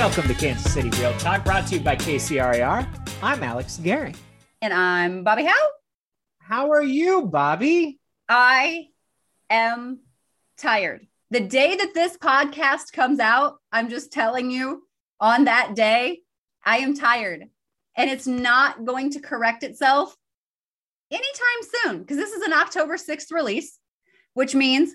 [0.00, 2.88] Welcome to Kansas City Real Talk, brought to you by KCRAR.
[3.22, 4.14] I'm Alex Gary.
[4.62, 5.68] And I'm Bobbi Howe.
[6.38, 7.98] How are you, Bobbi?
[8.26, 8.86] I
[9.50, 10.00] am
[10.56, 11.06] tired.
[11.30, 14.84] The day that this podcast comes out, I'm just telling you,
[15.20, 16.20] on that day,
[16.64, 17.44] I am tired.
[17.94, 20.16] And it's not going to correct itself
[21.10, 23.78] anytime soon because this is an October 6th release,
[24.32, 24.94] which means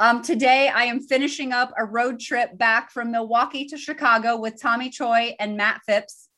[0.00, 4.60] um, today I am finishing up a road trip back from Milwaukee to Chicago with
[4.60, 6.28] Tommy Choi and Matt Phipps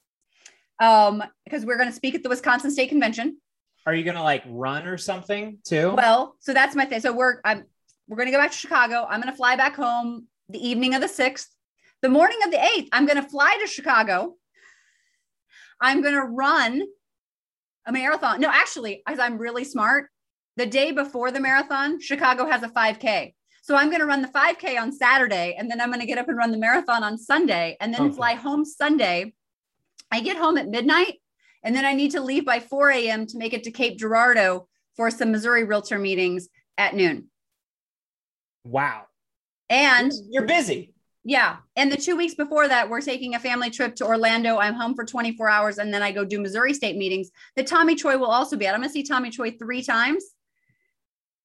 [0.81, 3.39] um, because we're going to speak at the Wisconsin State Convention.
[3.87, 5.95] Are you going to like run or something too?
[5.97, 7.01] Well, so that's my thing.
[7.01, 7.65] So we're I'm
[8.09, 9.07] we're going to go back to Chicago.
[9.09, 11.47] I'm going to fly back home the evening of the 6th.
[12.03, 14.35] The morning of the 8th, I'm going to fly to Chicago.
[15.81, 16.83] I'm going to run
[17.87, 18.41] a marathon.
[18.41, 20.11] No, actually, as I'm really smart,
[20.57, 23.35] the day before the marathon, Chicago has a 5K.
[23.63, 26.19] So I'm going to run the 5K on Saturday, and then I'm going to get
[26.19, 28.17] up and run the marathon on Sunday, and then okay.
[28.17, 29.35] fly home Sunday.
[30.11, 31.21] I get home at midnight,
[31.63, 33.25] and then I need to leave by 4 a.m.
[33.29, 37.29] to make it to Cape Girardeau for some Missouri Realtor meetings at noon.
[38.65, 39.05] Wow.
[39.71, 40.93] And you're busy.
[41.25, 41.59] Yeah.
[41.77, 44.59] And the two weeks before that, we're taking a family trip to Orlando.
[44.59, 47.95] I'm home for 24 hours and then I go do Missouri State meetings that Tommy
[47.95, 48.75] Choi will also be at.
[48.75, 50.25] I'm going to see Tommy Choi three times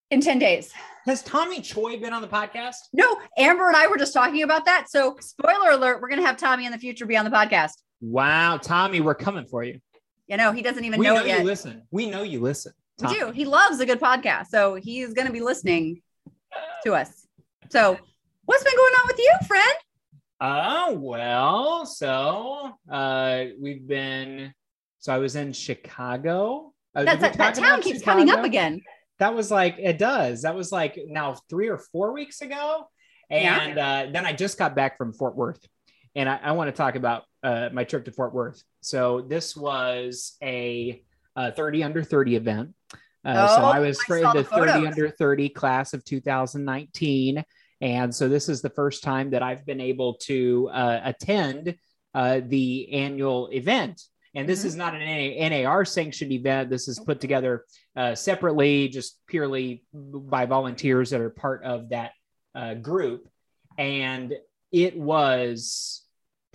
[0.09, 0.73] in 10 days.
[1.07, 2.75] Has Tommy Choi been on the podcast?
[2.91, 3.17] No.
[3.37, 4.89] Amber and I were just talking about that.
[4.89, 7.71] So, spoiler alert, we're going to have Tommy in the future be on the podcast.
[8.01, 8.57] Wow.
[8.57, 9.79] Tommy, we're coming for you.
[10.27, 11.39] You know, he doesn't even we know, know it yet.
[11.39, 11.83] You listen.
[11.91, 12.73] We know you listen.
[12.99, 13.13] Tommy.
[13.13, 13.31] We do.
[13.31, 14.47] He loves a good podcast.
[14.47, 16.01] So, he's going to be listening
[16.83, 17.25] to us.
[17.69, 17.97] So,
[18.43, 19.73] what's been going on with you, friend?
[20.41, 24.53] Uh, well, so uh, we've been.
[24.99, 26.73] So I was in Chicago.
[26.93, 28.19] Uh, That's that, that town keeps Chicago?
[28.19, 28.81] coming up again.
[29.19, 30.43] That was like it does.
[30.43, 32.87] That was like now three or four weeks ago,
[33.29, 34.05] and yeah.
[34.07, 35.65] uh, then I just got back from Fort Worth,
[36.15, 38.61] and I, I want to talk about uh, my trip to Fort Worth.
[38.81, 41.01] So this was a,
[41.35, 42.73] a 30 under 30 event.
[43.25, 47.43] Uh, oh, so I was for the, the 30 under 30 class of 2019.
[47.81, 51.75] And so this is the first time that I've been able to uh, attend
[52.13, 54.01] uh, the annual event.
[54.33, 54.67] And this mm-hmm.
[54.67, 56.69] is not an NAR sanctioned event.
[56.69, 57.65] This is put together
[57.97, 62.11] uh, separately, just purely by volunteers that are part of that
[62.53, 63.27] uh, group.
[63.79, 64.35] And
[64.71, 66.03] it was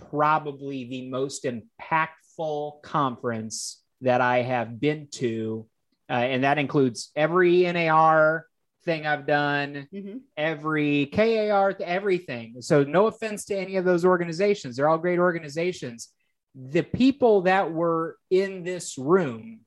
[0.09, 5.67] probably the most impactful conference that I have been to.
[6.09, 8.45] Uh, and that includes every NAR
[8.85, 10.17] thing I've done, mm-hmm.
[10.37, 12.61] every KAR, everything.
[12.61, 16.09] So, no offense to any of those organizations, they're all great organizations.
[16.55, 19.61] The people that were in this room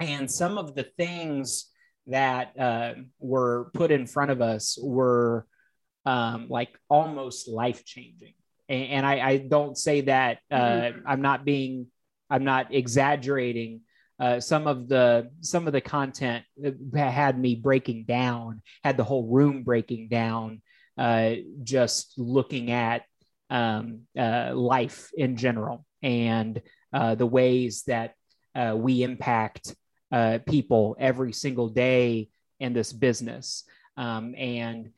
[0.00, 1.70] and some of the things
[2.06, 5.46] that uh, were put in front of us were
[6.06, 8.34] um, like almost life changing.
[8.68, 11.00] And, and I, I, don't say that uh, mm-hmm.
[11.06, 11.88] I'm not being,
[12.30, 13.82] I'm not exaggerating
[14.20, 16.44] uh, some of the some of the content
[16.94, 20.60] had me breaking down, had the whole room breaking down,
[20.96, 23.04] uh, just looking at
[23.48, 26.60] um, uh, life in general and
[26.92, 28.14] uh, the ways that
[28.56, 29.74] uh, we impact
[30.46, 32.28] people every single day
[32.60, 33.64] in this business.
[33.96, 34.90] Um, and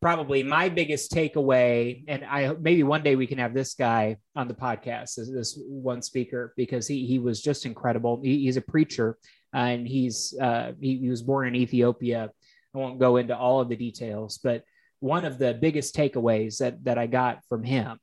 [0.00, 4.48] probably my biggest takeaway, and I maybe one day we can have this guy on
[4.48, 8.20] the podcast, this, this one speaker, because he he was just incredible.
[8.22, 9.18] He, he's a preacher,
[9.54, 12.30] uh, and he's uh, he, he was born in Ethiopia.
[12.74, 14.64] I won't go into all of the details, but
[15.00, 17.98] one of the biggest takeaways that that I got from him,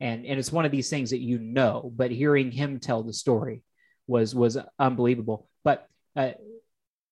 [0.00, 3.12] and and it's one of these things that you know, but hearing him tell the
[3.12, 3.62] story
[4.06, 5.48] was was unbelievable.
[5.64, 6.32] But uh,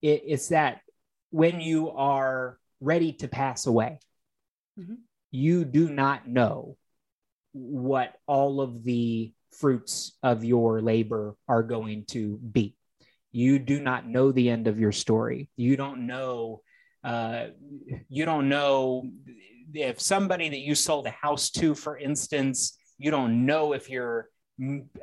[0.02, 0.80] it, it's that
[1.30, 3.98] when you are ready to pass away
[4.78, 4.94] mm-hmm.
[5.30, 6.76] you do not know
[7.52, 12.76] what all of the fruits of your labor are going to be.
[13.32, 15.48] You do not know the end of your story.
[15.56, 16.62] You don't know.
[17.02, 17.46] Uh,
[18.08, 19.08] you don't know
[19.72, 24.28] if somebody that you sold a house to, for instance, you don't know if you're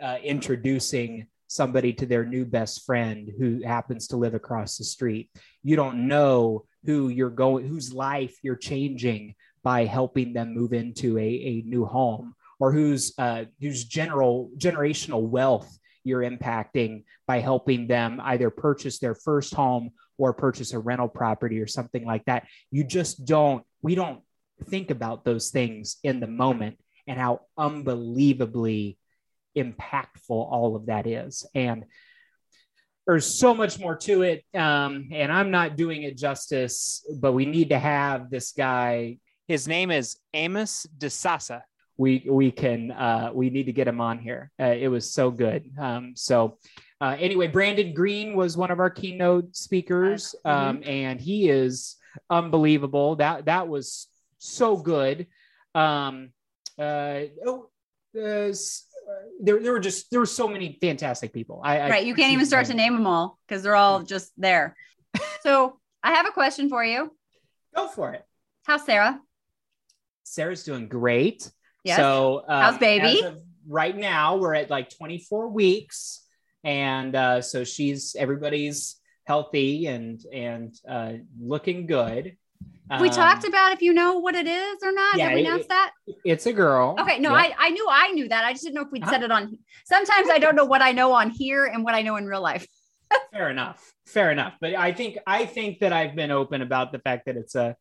[0.02, 5.30] uh, introducing somebody to their new best friend who happens to live across the street.
[5.64, 11.18] You don't know who you're going, whose life you're changing by helping them move into
[11.18, 17.86] a, a new home or whose uh, whose general generational wealth you're impacting by helping
[17.86, 22.48] them either purchase their first home or purchase a rental property or something like that
[22.72, 24.22] you just don't we don't
[24.66, 28.98] think about those things in the moment and how unbelievably
[29.58, 31.86] impactful all of that is and
[33.08, 37.46] there's so much more to it um, and i'm not doing it justice but we
[37.46, 39.18] need to have this guy
[39.52, 41.64] his name is Amos DeSasa.
[41.98, 44.50] we we can uh, we need to get him on here.
[44.58, 45.70] Uh, it was so good.
[45.78, 46.58] Um, so
[47.02, 51.98] uh, anyway, Brandon Green was one of our keynote speakers, um, and he is
[52.30, 53.18] unbelievable.
[53.18, 54.08] That that was
[54.38, 55.28] so good.
[55.76, 56.30] Um,
[56.80, 57.68] uh, oh,
[58.18, 58.54] uh,
[59.42, 61.62] there, there were just there were so many fantastic people.
[61.64, 64.32] I, right, I, you can't even start to name them all because they're all just
[64.38, 64.76] there.
[65.42, 67.16] so I have a question for you.
[67.76, 68.26] Go for it.
[68.66, 69.20] How's Sarah?
[70.24, 71.50] Sarah's doing great.
[71.84, 71.98] Yes.
[71.98, 73.22] So um, How's baby?
[73.68, 76.26] right now, we're at like 24 weeks,
[76.64, 82.38] and uh, so she's everybody's healthy and and uh, looking good.
[83.00, 85.16] We Um, talked about if you know what it is or not.
[85.18, 85.92] yeah, Have we it- that?
[86.26, 86.96] It's a girl.
[87.00, 87.36] Okay, no, Yeah.
[87.36, 88.44] I, I knew I knew that.
[88.44, 89.12] I just didn't know if we'd Uh-huh.
[89.12, 89.58] said it on.
[89.86, 92.42] Sometimes I don't know what I know on here and what I know in real
[92.42, 92.68] life.
[93.34, 97.00] fair enough fair enough but i think i think that i've been open about the
[97.00, 97.76] fact that it's a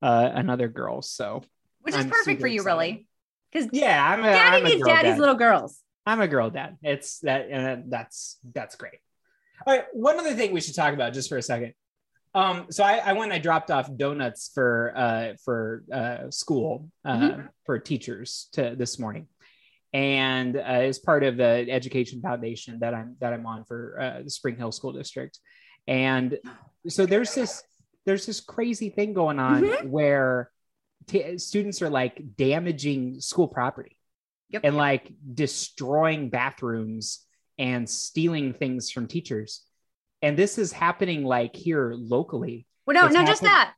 [0.00, 1.42] uh, another girl so
[1.82, 2.66] Which is I'm perfect for you, excited.
[2.78, 3.06] really.
[3.52, 5.18] Because yeah i'm a, daddy I'm a needs daddy's dad.
[5.20, 5.78] little girls.
[6.06, 9.00] i'm a girl dad it's that and that's that's great
[9.66, 11.74] all right one other thing we should talk about just for a second
[12.34, 16.88] um so i, I went and i dropped off donuts for uh for uh school
[17.04, 17.48] uh Mhm.
[17.66, 19.26] for teachers to this morning
[19.92, 24.22] and uh, as part of the education foundation that i'm that i'm on for uh,
[24.22, 25.38] the spring hill school district
[25.88, 26.38] and
[26.88, 27.62] so there's this
[28.06, 30.50] there's this crazy thing going on where
[31.08, 33.96] t- students are like damaging school property
[34.50, 34.62] Yep.
[34.64, 37.24] and like destroying bathrooms
[37.58, 39.64] and stealing things from teachers
[40.22, 43.74] and this is happening like here locally Well, no, It's not just that.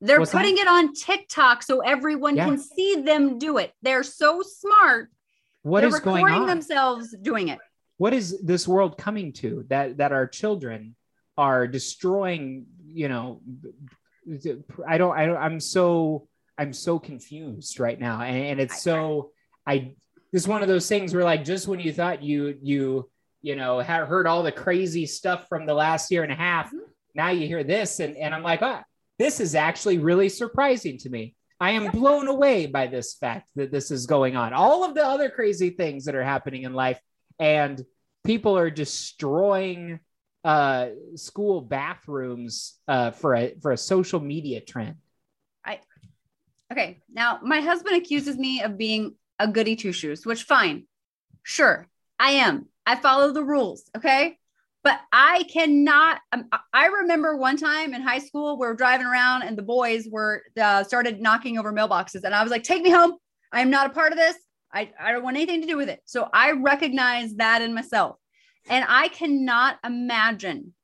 [0.00, 0.38] They're What's that?
[0.38, 2.46] putting it on TikTok so everyone Yeah.
[2.46, 3.72] can see them do it.
[3.82, 5.10] They're so smart.
[5.62, 7.58] What They're is going recording on themselves doing it.
[7.96, 10.94] what is this world coming to that that our children
[11.38, 13.40] are destroying you know
[14.86, 16.28] i don't i don't i'm so
[16.58, 19.30] i'm so confused right now and, and it's so
[19.66, 19.92] i
[20.32, 23.08] this is one of those things where like just when you thought you you
[23.46, 26.66] you know had heard all the crazy stuff from the last year and a half
[26.72, 26.80] Mhm.
[27.14, 28.82] now you hear this and and i'm like ah,
[29.18, 33.70] this is actually really surprising to me i am blown away by this fact that
[33.70, 37.00] this is going on all of the other crazy things that are happening in life
[37.38, 37.84] and
[38.24, 40.00] people are destroying
[40.44, 44.94] uh, school bathrooms uh, for a for a social media trend.
[45.64, 45.80] I
[46.72, 47.00] okay.
[47.12, 50.86] Now, my husband accuses me of being a goody two shoes, which fine.
[51.42, 51.88] Sure,
[52.20, 52.66] I am.
[52.86, 53.90] I follow the rules.
[53.96, 54.38] Okay.
[54.82, 56.20] But I cannot.
[56.32, 60.06] Um, I- remember one time in high school, we were driving around and the boys
[60.10, 62.22] were uh, started knocking over mailboxes.
[62.24, 63.14] And I was like, take me home.
[63.52, 64.36] I am not a part of this.
[64.72, 66.00] I, I don't want anything to do with it.
[66.04, 68.16] So I recognize that in myself.
[68.68, 70.74] And I cannot imagine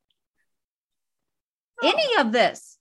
[1.83, 2.79] any of this.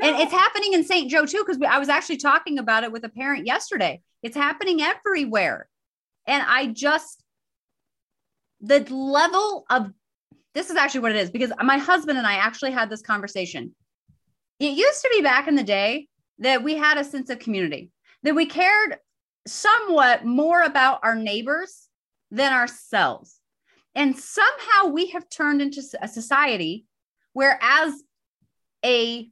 [0.00, 1.10] And it's happening in St.
[1.10, 4.02] Joe too, because I was actually talking about it with a parent yesterday.
[4.22, 5.68] It's happening everywhere.
[6.26, 7.22] And I just,
[8.64, 9.92] the level of
[10.54, 13.74] this is actually what it is because my husband and I actually had this conversation.
[14.58, 16.08] It used to be back in the day
[16.38, 17.90] that we had a sense of community,
[18.22, 18.98] that we cared
[19.46, 21.88] somewhat more about our neighbors
[22.30, 23.38] than ourselves.
[23.94, 26.86] And somehow we have turned into a society
[27.32, 27.92] where, as
[28.84, 29.28] a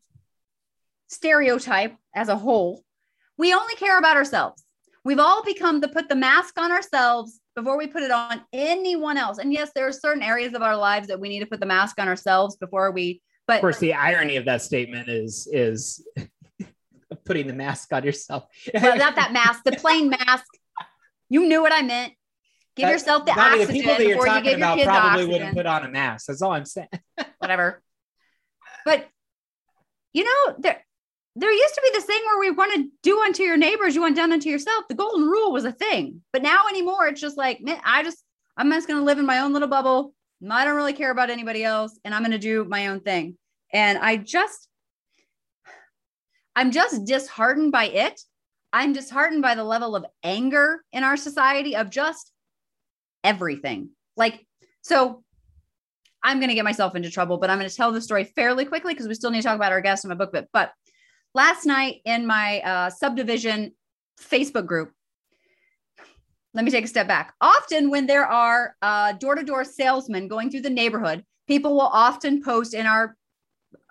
[1.08, 2.84] stereotype as a whole,
[3.38, 4.62] we only care about ourselves.
[5.04, 9.16] We've all become to put the mask on ourselves before we put it on anyone
[9.18, 9.38] else.
[9.38, 11.66] And yes, there are certain areas of our lives that we need to put the
[11.66, 13.20] mask on ourselves before we.
[13.48, 16.06] But Of course, the irony of that statement is is
[17.24, 18.44] putting the mask on yourself.
[18.74, 20.44] well, not that mask, the plain mask.
[21.28, 22.12] You knew what I meant.
[22.76, 24.76] Give That- yourself the oxygen the people that you're before you talking give your about
[24.76, 25.30] kids probably oxygen.
[25.32, 26.26] wouldn't put on a mask.
[26.26, 26.88] That's all I'm saying.
[27.38, 27.82] whatever.
[28.84, 29.08] But
[30.12, 30.84] you know, there
[31.34, 34.02] there used to be this thing where we want to do unto your neighbors, you
[34.02, 34.84] want done unto yourself.
[34.88, 36.22] The golden rule was a thing.
[36.32, 38.22] But now anymore, it's just like, man, I just
[38.56, 40.14] I'm just gonna live in my own little bubble.
[40.50, 43.38] I don't really care about anybody else, and I'm gonna do my own thing.
[43.72, 44.68] And I just
[46.54, 48.20] I'm just disheartened by it.
[48.72, 52.30] I'm disheartened by the level of anger in our society of just
[53.24, 53.90] everything.
[54.16, 54.46] Like,
[54.82, 55.22] so
[56.22, 58.64] I'm going to get myself into trouble, but I'm going to tell the story fairly
[58.64, 60.48] quickly because we still need to talk about our guest in my book bit.
[60.52, 60.72] But
[61.34, 63.72] last night in my uh, subdivision
[64.20, 64.92] Facebook group,
[66.54, 67.34] let me take a step back.
[67.40, 68.74] Often, when there are
[69.18, 73.16] door to door salesmen going through the neighborhood, people will often post in our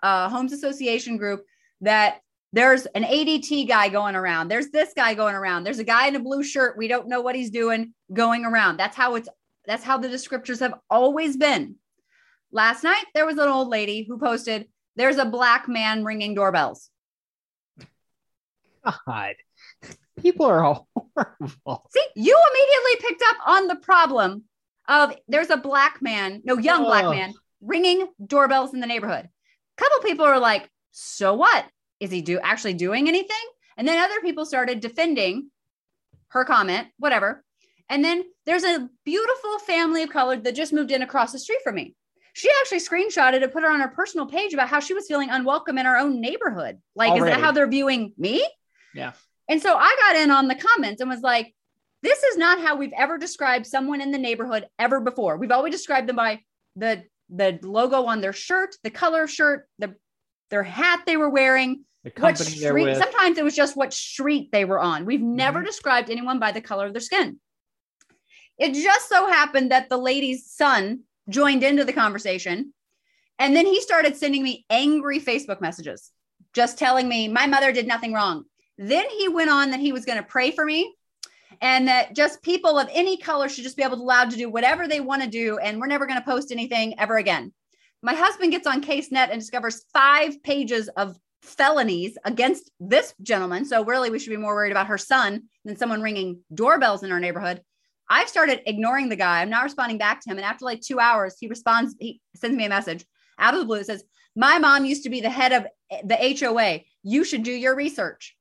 [0.02, 1.44] uh, homes association group
[1.80, 2.20] that
[2.52, 4.48] there's an ADT guy going around.
[4.48, 5.64] There's this guy going around.
[5.64, 6.76] There's a guy in a blue shirt.
[6.76, 8.76] We don't know what he's doing going around.
[8.76, 9.28] That's how it's
[9.64, 11.76] that's how the descriptors have always been.
[12.50, 16.90] Last night there was an old lady who posted there's a black man ringing doorbells.
[19.06, 19.34] God.
[20.20, 21.86] People are all horrible.
[21.90, 24.44] See, you immediately picked up on the problem
[24.88, 27.10] of there's a black man, no, young black Oh.
[27.10, 29.26] man, ringing doorbells in the neighborhood.
[29.26, 31.64] A couple people are like, so what?
[32.00, 33.36] Is he do actually doing anything?
[33.76, 35.50] And then other people started defending
[36.28, 37.44] her comment, whatever.
[37.88, 41.60] And then there's a beautiful family of color that just moved in across the street
[41.62, 41.94] from me.
[42.34, 45.28] She actually screenshotted and put it on her personal page about how she was feeling
[45.30, 46.78] unwelcome in her own neighborhood.
[46.96, 48.46] Like, is that how they're viewing me?
[48.94, 49.12] Yeah.
[49.48, 51.54] And so I got in on the comments and was like,
[52.02, 55.36] this is not how we've ever described someone in the neighborhood ever before.
[55.36, 56.40] We've always described them by
[56.76, 59.94] the the logo on their shirt, the color of shirt, the
[60.50, 62.84] their hat they were wearing, The what street.
[62.84, 62.98] with.
[62.98, 65.06] Sometimes it was just what street they were on.
[65.06, 65.36] We've mm-hmm.
[65.36, 67.40] never described anyone by the color of their skin.
[68.58, 72.74] It just so happened that the lady's son joined into the conversation.
[73.38, 76.10] And then he started sending me angry Facebook messages,
[76.52, 78.44] just telling me my mother did nothing wrong.
[78.82, 80.92] Then he went on that he was going to pray for me
[81.60, 84.50] and that just people of any color should just be able to allowed to do
[84.50, 85.58] whatever they want to do.
[85.58, 87.52] And we're never going to post anything ever again.
[88.02, 93.64] My husband gets on CaseNet and discovers five pages of felonies against this gentleman.
[93.64, 97.12] So really, we should be more worried about her son than someone ringing doorbells in
[97.12, 97.62] our neighborhood.
[98.10, 99.42] I've started ignoring the guy.
[99.42, 100.38] I'm not responding back to him.
[100.38, 103.04] And after like two hours, he responds, he sends me a message
[103.38, 103.76] out of the blue.
[103.76, 104.02] It says,
[104.34, 105.66] My mom used to be the head of
[106.04, 106.80] the HOA.
[107.04, 108.36] You should do your research.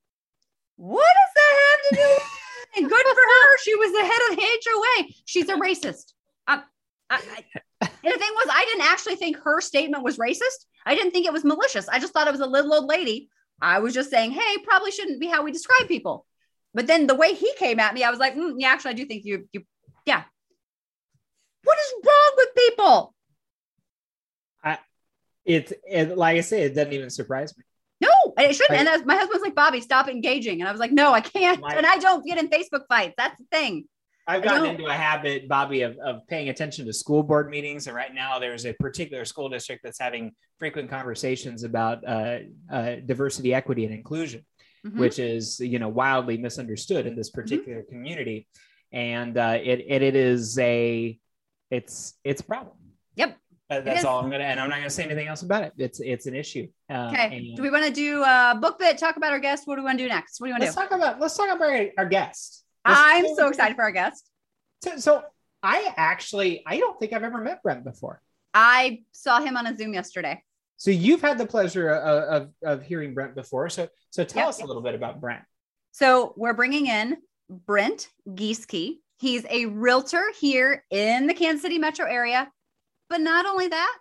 [0.81, 2.89] What does that have to do with?
[2.89, 3.57] Good for her.
[3.63, 5.13] She was the head of the HOA.
[5.25, 6.13] She's a racist.
[6.47, 6.63] I,
[7.09, 7.19] I,
[7.81, 10.65] I- and the thing was, I didn't actually think her statement was racist.
[10.85, 11.87] I didn't think it was malicious.
[11.87, 13.29] I just thought it was a little old lady.
[13.61, 16.25] I was just saying, hey, probably shouldn't be how we describe people.
[16.73, 18.95] But then the way he came at me, I was like, mm, yeah, actually, I
[18.95, 19.63] do think you, you,
[20.05, 20.23] yeah.
[21.63, 23.15] What is wrong with people?
[25.43, 27.63] It's it, like I say, it doesn't even surprise me.
[28.01, 28.71] No, and it shouldn't.
[28.71, 28.79] Right.
[28.79, 30.59] And as my husband's like, Bobbi, stop engaging.
[30.59, 31.61] And I was like, no, I can't.
[31.63, 33.13] And I don't get in Facebook fights.
[33.17, 33.85] That's the thing.
[34.27, 37.87] I've gotten into a habit, Bobbi, of, of paying attention to school board meetings.
[37.87, 42.39] And right now, there's a particular school district that's having frequent conversations about uh,
[42.71, 44.45] uh, diversity, equity, and inclusion,
[44.85, 44.97] Mhm.
[44.97, 48.47] which is you know wildly misunderstood in this particular community.
[48.91, 51.19] And uh, it, it it is a
[51.69, 52.75] it's it's a problem.
[53.15, 53.37] Yep.
[53.71, 53.85] Uh, is.
[53.85, 55.73] that's all I'm gonna, and I'm not gonna say anything else about it.
[55.77, 56.67] It's it's an issue.
[56.89, 57.37] Uh, Okay.
[57.37, 59.65] and- Do we want to do a book bit, talk about our guest?
[59.67, 60.41] What do we want to do next?
[60.41, 60.75] What do you want to do?
[60.77, 62.65] let's talk about let's talk about our, our guest.
[62.85, 64.29] Let's- I'm so excited for our guest.
[64.83, 65.23] So, so
[65.63, 68.21] I actually I don't think I've ever met Brent before.
[68.53, 70.43] I saw him on a Zoom yesterday.
[70.77, 73.69] So you've had the pleasure of, of, of hearing Brent before.
[73.69, 74.49] So so tell Yep.
[74.49, 75.43] us a little bit about Brent.
[75.91, 77.17] So we're bringing in
[77.49, 78.97] Brent Gieseke.
[79.19, 82.51] He's a realtor here in the Kansas City metro area.
[83.11, 83.97] But not only that,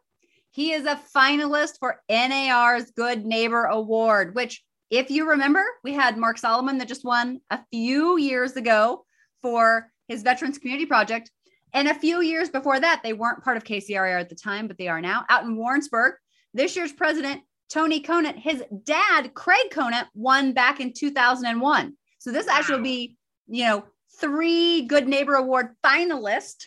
[0.52, 6.16] he is a finalist for NAR's Good Neighbor Award, which, if you remember, we had
[6.16, 9.04] Mark Solomon that just won a few years ago
[9.42, 11.32] for his Veterans Community Project.
[11.72, 14.78] And a few years before that, they weren't part of KCRAR at the time, but
[14.78, 16.14] they are now out in Warrensburg.
[16.54, 21.96] This year's president, Tony Conant, his dad, Craig Conant, won back in 2001.
[22.20, 23.16] So this actually will be,
[23.48, 23.84] you know,
[24.20, 26.66] three Good Neighbor Award finalists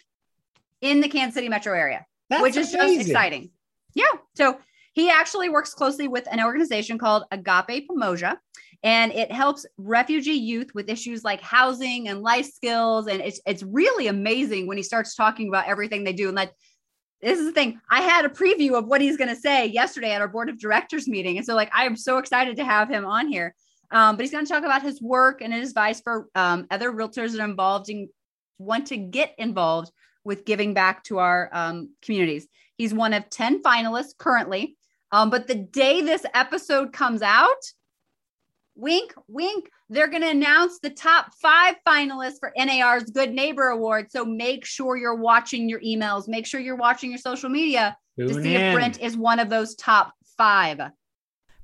[0.81, 3.52] in the Kansas City metro area, That's which is just exciting.
[3.94, 4.06] Yeah.
[4.36, 4.58] So
[4.94, 8.38] he actually works closely with an organization called Agape Pamoja,
[8.82, 13.08] and it helps refugee youth with issues like housing and life skills.
[13.08, 16.28] And it's it's really amazing when he starts talking about everything they do.
[16.28, 16.52] And like
[17.22, 17.80] this is the thing.
[17.90, 20.60] I had a preview of what he's going to say yesterday at our board of
[20.60, 23.54] directors meeting, and so like I am so excited to have him on here.
[23.92, 26.92] Um, but he's going to talk about his work and his advice for um, other
[26.92, 28.10] realtors that are involved and
[28.58, 29.92] want to get involved
[30.24, 32.48] with giving back to our um, communities.
[32.77, 34.77] He's one of 10 finalists currently.
[35.12, 37.63] Um, but the day this episode comes out,
[38.75, 44.12] wink, wink, they're going to announce the top five finalists for NAR's Good Neighbor Award.
[44.12, 48.34] So make sure you're watching your emails, make sure you're watching your social media to
[48.34, 48.62] see in.
[48.62, 50.80] if Brent is one of those top five.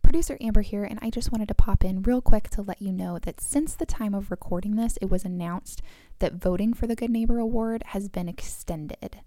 [0.10, 2.92] Producer Amber here, and I just wanted to pop in real quick to let you
[2.92, 5.84] know that since the time of recording this, it was announced
[6.18, 9.20] that voting for the Good Neighbor Award has been extended.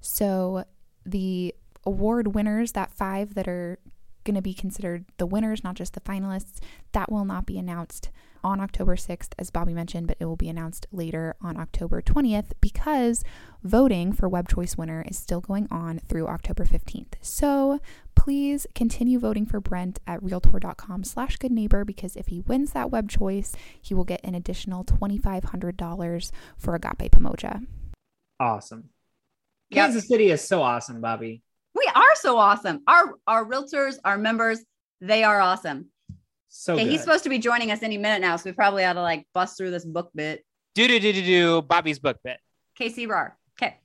[0.00, 0.64] So
[1.04, 3.78] the award winners, that five that are
[4.24, 6.58] going to be considered the winners, not just the finalists,
[6.92, 8.10] that will not be announced
[8.44, 12.52] on October 6th, as Bobbi mentioned, but it will be announced later on October 20th
[12.60, 13.22] because
[13.62, 17.14] voting for Web Choice winner is still going on through October 15th.
[17.20, 17.80] So
[18.14, 22.90] please continue voting for Brent at realtor.com slash good neighbor because if he wins that
[22.90, 27.66] web choice, he will get an additional $2,500 for Agape Pamoja.
[28.40, 28.90] Awesome.
[29.70, 29.76] Yep.
[29.76, 31.42] Kansas City is so awesome, Bobbi.
[31.84, 32.82] We are so awesome.
[32.86, 34.60] Our our realtors, our members,
[35.00, 35.86] they are awesome.
[36.48, 38.92] So Okay, he's supposed to be joining us any minute now, so we probably ought
[38.92, 40.44] to like bust through this book bit.
[40.74, 41.62] do do do do do.
[41.62, 42.38] Bobbi's book bit.
[42.76, 43.36] Casey Rar.
[43.60, 43.78] Okay.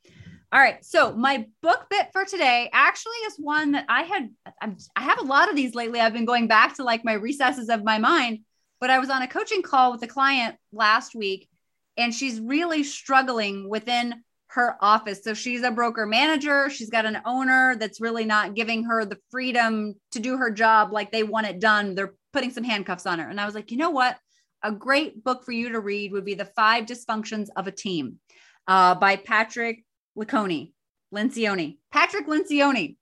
[0.52, 0.84] All right.
[0.86, 4.30] So my book bit for today actually is one that I had.
[4.62, 6.00] I'm, I have a lot of these lately.
[6.00, 8.40] I've been going back to like my recesses of my mind.
[8.80, 11.50] But I was on a coaching call with a client last week,
[11.98, 15.24] and she's really struggling within her office.
[15.24, 16.70] So she's a broker manager.
[16.70, 20.92] She's got an owner that's really not giving her the freedom to do her job
[20.94, 21.96] like they want it done.
[21.96, 23.30] They're putting some handcuffs on her.
[23.30, 24.18] And I was like, you know what?
[24.64, 28.20] A great book for you to read would be The Five Dysfunctions of a Team
[28.68, 29.84] uh, by Patrick
[30.18, 30.72] Lencioni.
[31.14, 31.78] Lencioni.
[31.92, 32.96] Patrick Lencioni.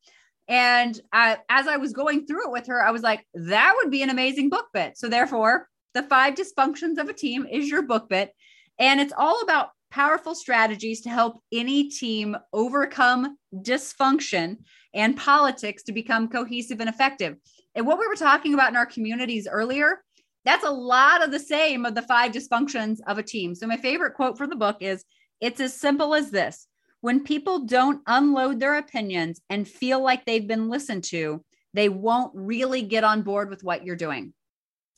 [0.48, 3.92] And I, as I was going through it with her, I was like, that would
[3.92, 4.98] be an amazing book bit.
[4.98, 8.32] So, therefore, The Five Dysfunctions of a Team is your book bit.
[8.78, 14.58] And it's all about powerful strategies to help any team overcome dysfunction
[14.94, 17.36] and politics to become cohesive and effective.
[17.76, 20.02] And what we were talking about in our communities earlier,
[20.46, 23.56] that's a lot of the same of the five dysfunctions of a team.
[23.56, 25.04] So, my favorite quote from the book is
[25.42, 26.68] It's as simple as this
[27.06, 31.40] when people don't unload their opinions and feel like they've been listened to,
[31.76, 34.34] they won't really get on board with what you're doing.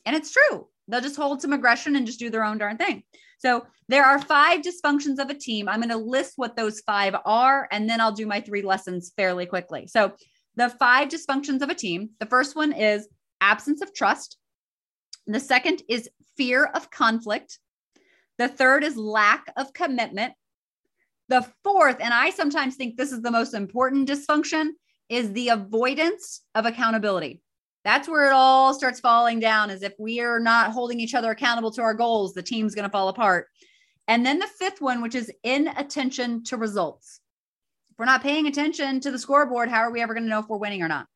[0.06, 0.68] And it's true.
[0.88, 3.02] They'll just hold some aggression and just do their own darn thing.
[3.38, 5.68] So there are five dysfunctions of a team.
[5.68, 9.12] I'm going to list what those five are, and then I'll do my three lessons
[9.16, 9.86] fairly quickly.
[9.86, 10.12] So
[10.56, 13.08] the five dysfunctions of a team the first one is
[13.40, 14.36] absence of trust,
[15.26, 17.58] the second is fear of conflict,
[18.38, 20.34] the third is lack of commitment.
[21.28, 24.70] The fourth, and I sometimes think this is the most important dysfunction,
[25.08, 27.42] is the avoidance of accountability.
[27.84, 31.30] That's where it all starts falling down, as if we are not holding each other
[31.30, 33.48] accountable to our goals, the team's going to fall apart.
[34.08, 37.20] And then the fifth one, which is inattention to results.
[37.90, 40.40] If we're not paying attention to the scoreboard, how are we ever going to know
[40.40, 41.06] if we're winning or not?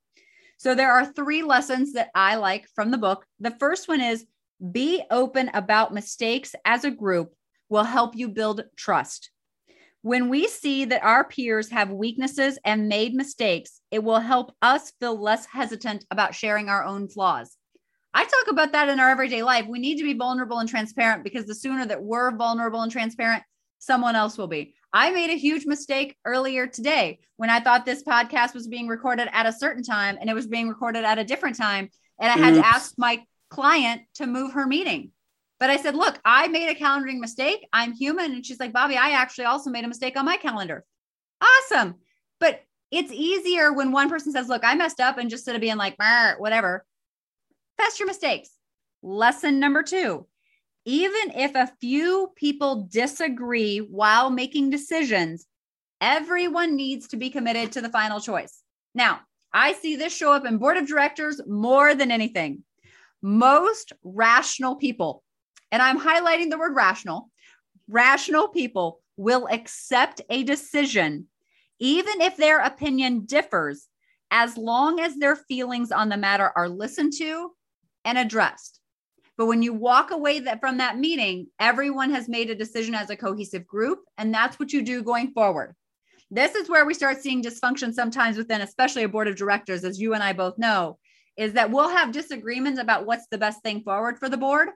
[0.59, 3.27] So there are three lessons that I like from the book.
[3.41, 4.27] The first one is
[4.71, 7.35] be open about mistakes as a group
[7.69, 9.31] will help you build trust.
[10.03, 14.93] When we see that our peers have weaknesses and made mistakes, it will help us
[14.99, 17.57] feel less hesitant about sharing our own flaws.
[18.13, 19.67] I talk about that in our everyday life.
[19.69, 23.45] We need to be vulnerable and transparent because the sooner that we're vulnerable and transparent,
[23.79, 24.75] someone else will be.
[24.93, 29.29] I made a huge mistake earlier today when I thought this podcast was being recorded
[29.33, 31.89] at a certain time and it was being recorded at a different time.
[32.21, 32.63] And I had Oops.
[32.63, 35.13] to ask my client to move her meeting.
[35.63, 37.69] But I said, look, I made a calendaring mistake.
[37.73, 38.33] I'm human.
[38.33, 40.85] And she's like, Bobbi, I actually also made a mistake on my calendar.
[41.41, 41.95] Awesome.
[42.41, 45.61] But it's easier when one person says, look, I messed up and just instead of
[45.61, 45.97] being like,
[46.41, 46.85] whatever,
[47.79, 48.51] fess your mistakes.
[49.05, 50.27] Lesson number two
[50.85, 55.47] even if a few people disagree while making decisions,
[56.01, 58.63] everyone needs to be committed to the final choice.
[58.97, 59.21] Now,
[59.53, 62.65] I see this show up in board of directors more than anything.
[63.23, 65.23] Most rational people,
[65.73, 67.31] and I'm highlighting the word rational,
[67.89, 71.27] rational people will accept a decision,
[71.81, 73.89] even if their opinion differs,
[74.31, 77.51] as long as their feelings on the matter are listened to
[78.05, 78.81] and addressed.
[79.39, 83.11] But when you walk away that, from that meeting, everyone has made a decision as
[83.11, 85.75] a cohesive group, and that's what you do going forward.
[86.31, 90.01] This is where we start seeing dysfunction sometimes within, especially a board of directors, as
[90.01, 90.99] you and I both know,
[91.37, 94.69] is that we'll have disagreements about what's the best thing forward for the board.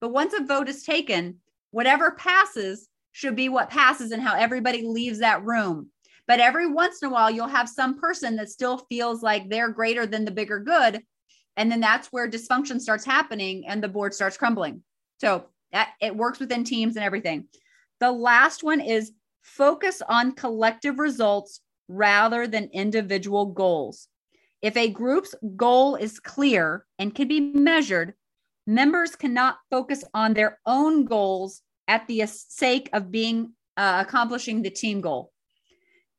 [0.00, 1.36] But once a vote is taken,
[1.70, 5.90] whatever passes should be what passes and how everybody leaves that room.
[6.26, 9.70] But every once in a while, you'll have some person that still feels like they're
[9.70, 11.02] greater than the bigger good.
[11.56, 14.82] And then that's where dysfunction starts happening and the board starts crumbling.
[15.18, 17.48] So that it works within teams and everything.
[18.00, 24.08] The last one is focus on collective results rather than individual goals.
[24.60, 28.14] If a group's goal is clear and can be measured,
[28.66, 34.70] members cannot focus on their own goals at the sake of being uh, accomplishing the
[34.70, 35.32] team goal.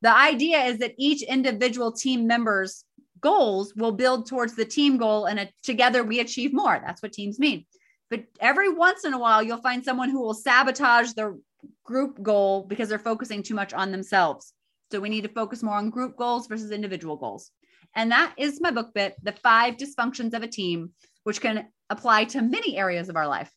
[0.02, 2.86] The idea is that each individual team member's
[3.20, 6.80] goals will build towards the team goal, and it, together we achieve more.
[6.86, 7.66] That's what teams mean.
[8.10, 11.42] But every once in a while, you'll find someone who will sabotage the
[11.84, 14.54] group goal because they're focusing too much on themselves.
[14.92, 17.52] So we need to focus more on group goals versus individual goals.
[17.96, 20.92] And that is my book bit, The Five Dysfunctions of a Team,
[21.28, 23.52] which can apply to many areas of our life.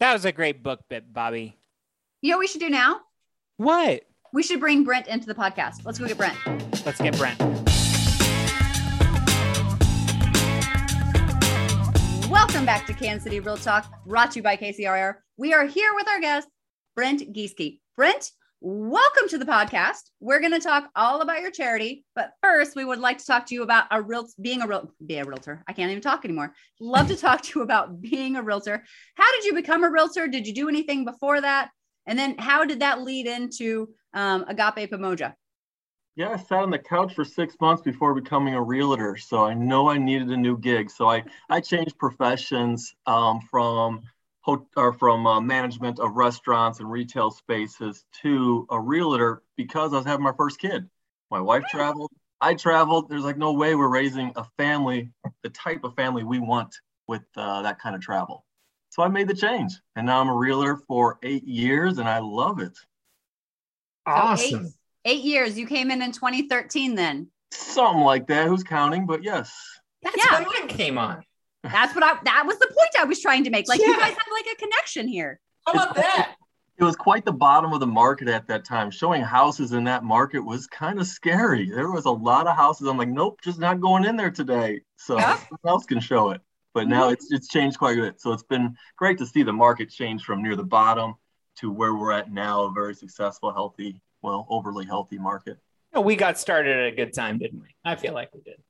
[0.00, 1.58] That was a great book bit, Bobby.
[2.22, 3.00] You know what we should do now?
[3.58, 4.04] What?
[4.32, 5.84] We should bring Brent into the podcast.
[5.84, 6.34] Let's go get Brent.
[6.86, 7.38] Let's get Brent.
[12.30, 15.16] Welcome back to Kansas City Real Talk, brought to you by KCRAR.
[15.36, 16.48] We are here with our guest,
[16.96, 17.80] Brent Gieseke.
[17.98, 20.10] Brent, welcome to the podcast.
[20.20, 23.46] We're going to talk all about your charity, but first, we would like to talk
[23.46, 25.62] to you about a real being a real be a realtor.
[25.68, 26.52] I can't even talk anymore.
[26.80, 28.84] Love to talk to you about being a realtor.
[29.14, 30.26] How did you become a realtor?
[30.28, 31.70] Did you do anything before that?
[32.06, 35.34] And then, how did that lead into um, Agape Pamoja?
[36.16, 39.54] Yeah, I sat on the couch for six months before becoming a realtor, so I
[39.54, 40.90] know I needed a new gig.
[40.90, 44.02] So I I changed professions um, from
[44.76, 50.06] or from uh, management of restaurants and retail spaces to a realtor because I was
[50.06, 50.88] having my first kid.
[51.30, 53.08] My wife traveled, I traveled.
[53.08, 55.10] There's like no way we're raising a family,
[55.42, 56.74] the type of family we want
[57.06, 58.44] with uh, that kind of travel.
[58.90, 62.20] So I made the change, and now I'm a realtor for eight years, and I
[62.20, 62.76] love it.
[64.06, 64.64] Awesome.
[64.64, 64.70] So
[65.04, 65.58] eight, eight years.
[65.58, 67.28] You came in in 2013, then.
[67.52, 68.48] Something like that.
[68.48, 69.06] Who's counting?
[69.06, 69.54] But yes.
[70.02, 70.38] That's yeah.
[70.38, 71.22] when I came on.
[71.64, 73.68] That's what I that was the point I was trying to make.
[73.68, 73.88] Like yeah.
[73.88, 75.40] you guys have like a connection here.
[75.66, 76.36] How about that?
[76.78, 78.92] It was quite the bottom of the market at that time.
[78.92, 81.68] Showing houses in that market was kind of scary.
[81.68, 82.86] There was a lot of houses.
[82.86, 84.82] I'm like, nope, just not going in there today.
[84.96, 85.38] So yeah.
[85.38, 86.40] someone else can show it.
[86.74, 87.14] But now mm-hmm.
[87.14, 88.20] it's it's changed quite a bit.
[88.20, 91.14] So it's been great to see the market change from near the bottom
[91.56, 95.58] to where we're at now, a very successful, healthy, well, overly healthy market.
[96.00, 97.74] we got started at a good time, didn't we?
[97.84, 98.62] I feel like we did.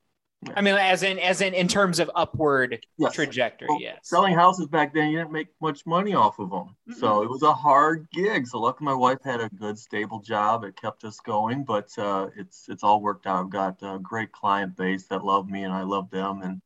[0.55, 3.13] I mean, as in, as in, in terms of upward yes.
[3.13, 3.67] trajectory.
[3.69, 3.99] Well, yes.
[4.05, 6.93] Selling houses back then, you didn't make much money off of them, mm-hmm.
[6.93, 8.47] so it was a hard gig.
[8.47, 10.63] So luckily, my wife had a good, stable job.
[10.63, 13.45] It kept us going, but uh, it's it's all worked out.
[13.45, 16.63] I've got a great client base that love me, and I love them, and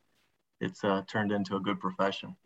[0.60, 2.36] it's uh, turned into a good profession.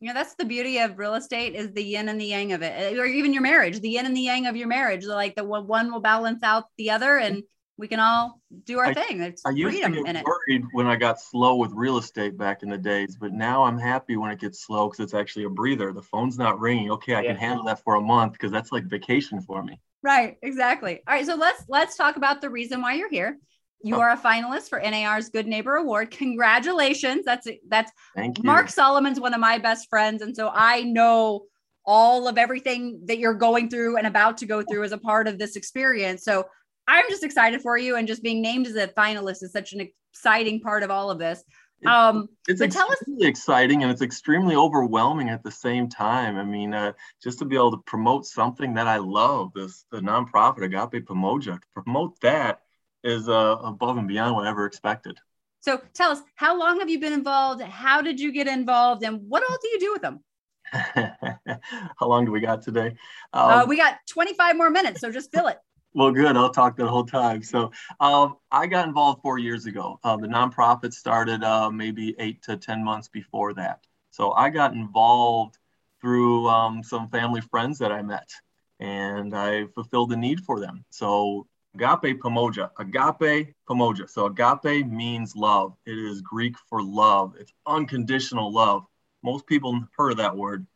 [0.00, 2.62] You know, that's the beauty of real estate is the yin and the yang of
[2.62, 5.04] it, or even your marriage, the yin and the yang of your marriage.
[5.04, 7.42] Like the one will balance out the other, and
[7.80, 9.22] we can all do our I, thing.
[9.22, 12.68] It's I used to get worried when I got slow with real estate back in
[12.68, 15.92] the days, but now I'm happy when it gets slow because it's actually a breather.
[15.92, 16.90] The phone's not ringing.
[16.92, 17.28] Okay, I yeah.
[17.28, 19.80] can handle that for a month because that's like vacation for me.
[20.02, 21.00] Right, exactly.
[21.08, 23.38] All right, so let's let's talk about the reason why you're here.
[23.82, 24.00] You oh.
[24.00, 26.10] are a finalist for NAR's Good Neighbor Award.
[26.10, 27.24] Congratulations.
[27.24, 28.44] That's that's Thank you.
[28.44, 31.46] Mark Solomon's one of my best friends and so I know
[31.86, 35.26] all of everything that you're going through and about to go through as a part
[35.26, 36.22] of this experience.
[36.22, 36.46] So
[36.90, 39.88] I'm just excited for you, and just being named as a finalist is such an
[40.12, 41.44] exciting part of all of this.
[41.86, 46.36] Um, it's extremely us- exciting and it's extremely overwhelming at the same time.
[46.36, 50.00] I mean, uh, just to be able to promote something that I love, this the
[50.00, 52.60] nonprofit Agape Pamoja, to promote that
[53.02, 55.16] is uh, above and beyond what I ever expected.
[55.60, 57.62] So tell us, how long have you been involved?
[57.62, 60.24] How did you get involved, and what all do you do with them?
[60.72, 62.94] how long do we got today?
[63.32, 65.58] Uh, um, uh, we got 25 more minutes, so just fill it.
[65.92, 66.36] Well, good.
[66.36, 67.42] I'll talk the whole time.
[67.42, 69.98] So, um, I got involved four years ago.
[70.04, 73.80] Uh, the nonprofit started uh, maybe eight to 10 months before that.
[74.10, 75.58] So, I got involved
[76.00, 78.30] through um, some family friends that I met,
[78.78, 80.84] and I fulfilled the need for them.
[80.90, 84.08] So, agape pamoja, agape pamoja.
[84.08, 85.74] So, agape means love.
[85.86, 88.84] It is Greek for love, it's unconditional love.
[89.24, 90.66] Most people heard that word.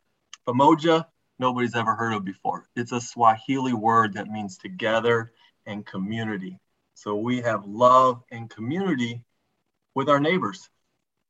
[0.45, 1.05] Pamoja
[1.39, 2.67] nobody's ever heard of before.
[2.75, 5.31] It's a Swahili word that means together
[5.65, 6.59] and community.
[6.93, 9.23] So we have love and community
[9.93, 10.69] with our neighbors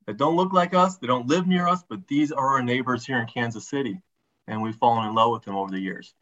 [0.05, 3.05] that don't look like us, they don't live near us, but these are our neighbors
[3.05, 4.01] here in Kansas City.
[4.47, 6.13] And we've fallen in love with them over the years.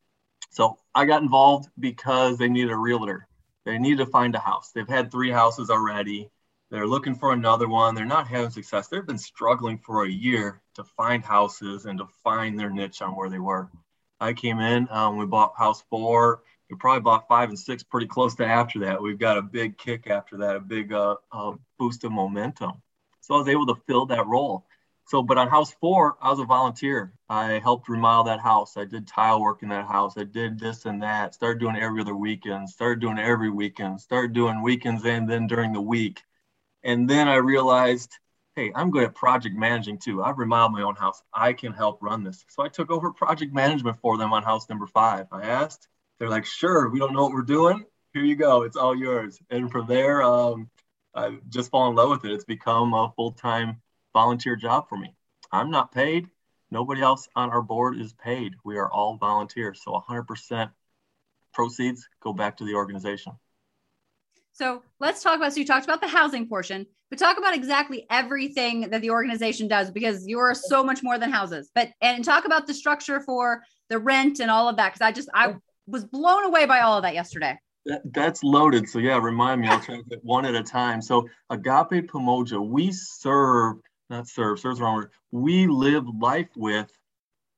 [0.52, 3.28] So I got involved because they needed a realtor.
[3.66, 4.72] They needed to find a house.
[4.72, 6.30] They've had three houses already.
[6.74, 7.94] They're looking for another one.
[7.94, 8.88] They're not having success.
[8.88, 13.16] They've been struggling for a year to find houses and to find their niche on
[13.16, 13.70] where they were.
[14.20, 16.42] I came in, um, we bought house four.
[16.72, 19.00] We probably bought five and six pretty close to after that.
[19.00, 22.82] We've got a big kick after that, a big uh, uh, boost of momentum.
[23.22, 24.66] So I was able to fill that role.
[25.06, 27.14] So, but on house four, I was a volunteer.
[27.30, 28.78] I helped remodel that house.
[28.78, 30.18] I did tile work in that house.
[30.18, 31.36] I did this and that.
[31.36, 32.68] Started doing every other weekend.
[32.68, 34.02] Started doing every weekend.
[34.02, 36.24] Started doing weekends and then during the week.
[36.84, 38.12] And then I realized,
[38.56, 40.24] hey, I'm good at project managing too.
[40.24, 41.22] I've remodeled my own house.
[41.34, 42.46] I can help run this.
[42.50, 45.28] So I took over project management for them on house number five.
[45.32, 45.88] I asked,
[46.20, 47.86] they're like, sure, we don't know what we're doing.
[48.14, 48.64] Here you go.
[48.64, 49.40] It's all yours.
[49.50, 50.70] And from there, um,
[51.16, 52.34] I've just fallen in love with it.
[52.34, 53.82] It's become a full time
[54.14, 55.16] volunteer job for me.
[55.52, 56.28] I'm not paid.
[56.70, 58.54] Nobody else on our board is paid.
[58.64, 59.82] We are all volunteers.
[59.84, 60.72] So 100%
[61.54, 63.34] proceeds go back to the organization.
[64.54, 65.54] So let's talk about.
[65.54, 69.68] So you talked about the housing portion, but talk about exactly everything that the organization
[69.68, 71.72] does because you're so much more than houses.
[71.74, 75.12] But and talk about the structure for the rent and all of that because I
[75.12, 75.56] just I
[75.88, 77.58] was blown away by all of that yesterday.
[77.86, 78.88] That, that's loaded.
[78.88, 79.68] So yeah, remind me.
[79.68, 81.02] I'll try to get one at a time.
[81.02, 83.78] So Agape Pamoja, we serve,
[84.10, 85.12] not serve, serves wrong word.
[85.32, 86.90] We live life with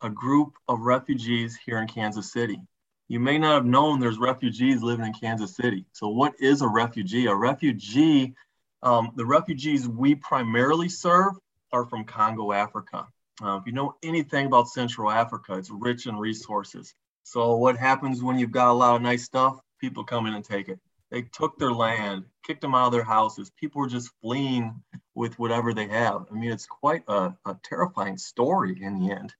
[0.01, 2.59] a group of refugees here in Kansas City.
[3.07, 5.85] You may not have known there's refugees living in Kansas City.
[5.91, 7.27] So, what is a refugee?
[7.27, 8.33] A refugee,
[8.81, 11.33] um, the refugees we primarily serve
[11.71, 13.07] are from Congo, Africa.
[13.43, 16.93] Uh, if you know anything about Central Africa, it's rich in resources.
[17.23, 19.59] So, what happens when you've got a lot of nice stuff?
[19.79, 20.79] People come in and take it.
[21.11, 23.51] They took their land, kicked them out of their houses.
[23.59, 24.81] People were just fleeing
[25.13, 26.25] with whatever they have.
[26.31, 29.33] I mean, it's quite a, a terrifying story in the end.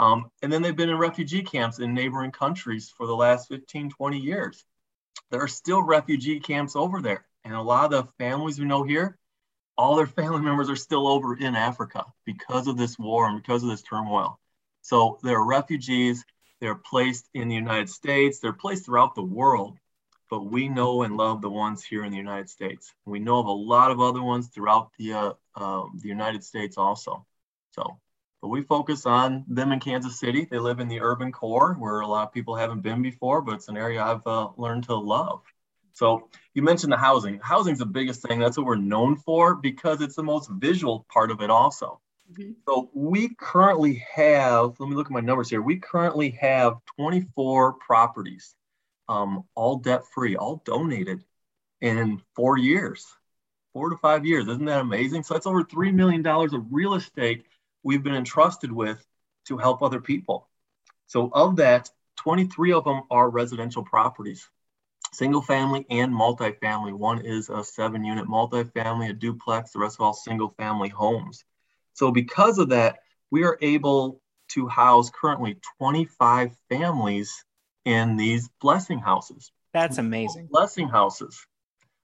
[0.00, 3.90] Um, and then they've been in refugee camps in neighboring countries for the last 15,
[3.90, 4.64] 20 years.
[5.30, 7.26] There are still refugee camps over there.
[7.44, 9.18] And a lot of the families we know here,
[9.76, 13.62] all their family members are still over in Africa because of this war and because
[13.62, 14.40] of this turmoil.
[14.80, 16.24] So they're refugees.
[16.62, 18.38] They're placed in the United States.
[18.38, 19.76] They're placed throughout the world.
[20.30, 22.94] But we know and love the ones here in the United States.
[23.04, 26.78] We know of a lot of other ones throughout the, uh, uh, the United States
[26.78, 27.26] also.
[27.72, 27.98] So
[28.40, 30.46] but we focus on them in Kansas City.
[30.50, 33.54] They live in the urban core where a lot of people haven't been before, but
[33.54, 35.42] it's an area I've uh, learned to love.
[35.92, 37.40] So you mentioned the housing.
[37.40, 38.38] Housing is the biggest thing.
[38.38, 42.00] That's what we're known for because it's the most visual part of it also.
[42.32, 42.52] Mm-hmm.
[42.66, 45.60] So we currently have, let me look at my numbers here.
[45.60, 48.54] We currently have 24 properties,
[49.08, 51.24] um, all debt free, all donated
[51.80, 53.06] in four years,
[53.72, 54.48] four to five years.
[54.48, 55.24] Isn't that amazing?
[55.24, 57.44] So that's over $3 million of real estate
[57.82, 59.04] we've been entrusted with
[59.46, 60.48] to help other people.
[61.06, 64.48] So, of that, 23 of them are residential properties,
[65.12, 66.92] single family and multifamily.
[66.92, 71.44] One is a seven unit multifamily, a duplex, the rest are all single family homes.
[71.94, 77.44] So, because of that, we are able to house currently 25 families
[77.84, 79.52] in these blessing houses.
[79.72, 80.48] That's amazing.
[80.50, 81.46] Blessing houses.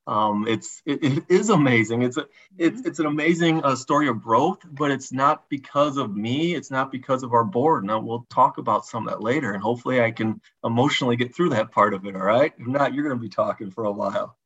[0.07, 2.03] Um, it's it, it is amazing.
[2.03, 2.89] It's a it's mm-hmm.
[2.89, 6.55] it's an amazing uh, story of growth, but it's not because of me.
[6.55, 7.85] It's not because of our board.
[7.85, 11.51] Now we'll talk about some of that later, and hopefully I can emotionally get through
[11.51, 12.15] that part of it.
[12.15, 12.53] All right.
[12.57, 14.37] If not, you're going to be talking for a while.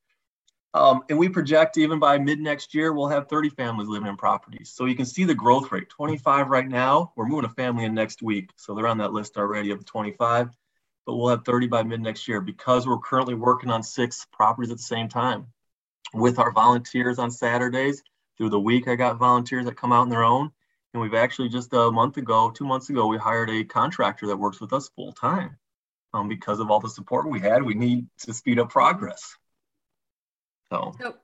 [0.72, 4.16] Um, and we project even by mid next year, we'll have 30 families living in
[4.16, 4.70] properties.
[4.72, 7.12] So you can see the growth rate 25 right now.
[7.16, 8.50] We're moving a family in next week.
[8.56, 10.50] So they're on that list already of 25
[11.06, 14.70] but we'll have 30 by mid next year because we're currently working on six properties
[14.70, 15.46] at the same time
[16.14, 18.02] with our volunteers on Saturdays.
[18.36, 20.50] Through the week, I got volunteers that come out on their own.
[20.92, 24.36] And we've actually just a month ago, two months ago, we hired a contractor that
[24.36, 25.56] works with us full time.
[26.12, 29.36] Um, because of all the support we had, we need to speed up progress.
[30.72, 30.92] So.
[31.00, 31.14] so,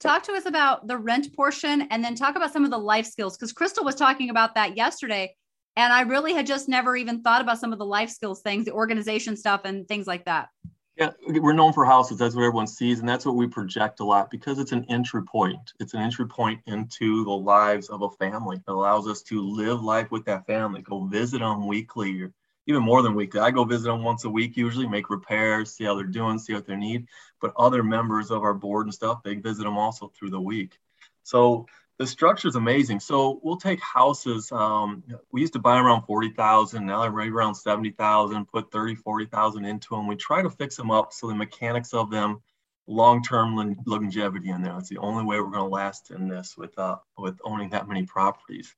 [0.00, 3.06] talk to us about the rent portion and then talk about some of the life
[3.06, 5.34] skills because Crystal was talking about that yesterday
[5.76, 8.64] and I really had just never even thought about some of the life skills things,
[8.64, 10.48] the organization stuff, and things like that.
[10.96, 12.18] Yeah, we're known for houses.
[12.18, 15.24] That's what everyone sees, and that's what we project a lot because it's an entry
[15.24, 15.72] point.
[15.80, 18.58] It's an entry point into the lives of a family.
[18.58, 22.32] It allows us to live life with that family, go visit them weekly, or
[22.66, 23.40] even more than weekly.
[23.40, 26.54] I go visit them once a week, usually make repairs, see how they're doing, see
[26.54, 27.08] what they need.
[27.40, 30.78] But other members of our board and stuff, they visit them also through the week.
[31.24, 31.66] So
[31.98, 33.00] the structure is amazing.
[33.00, 34.50] So we'll take houses.
[34.50, 36.84] Um, we used to buy around 40,000.
[36.84, 40.06] Now they're right around 70,000, put 30, 40,000 into them.
[40.06, 42.42] We try to fix them up so the mechanics of them,
[42.88, 44.76] long-term longevity in there.
[44.78, 47.88] It's the only way we're going to last in this with, uh, with owning that
[47.88, 48.74] many properties.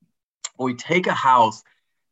[0.59, 1.63] we take a house,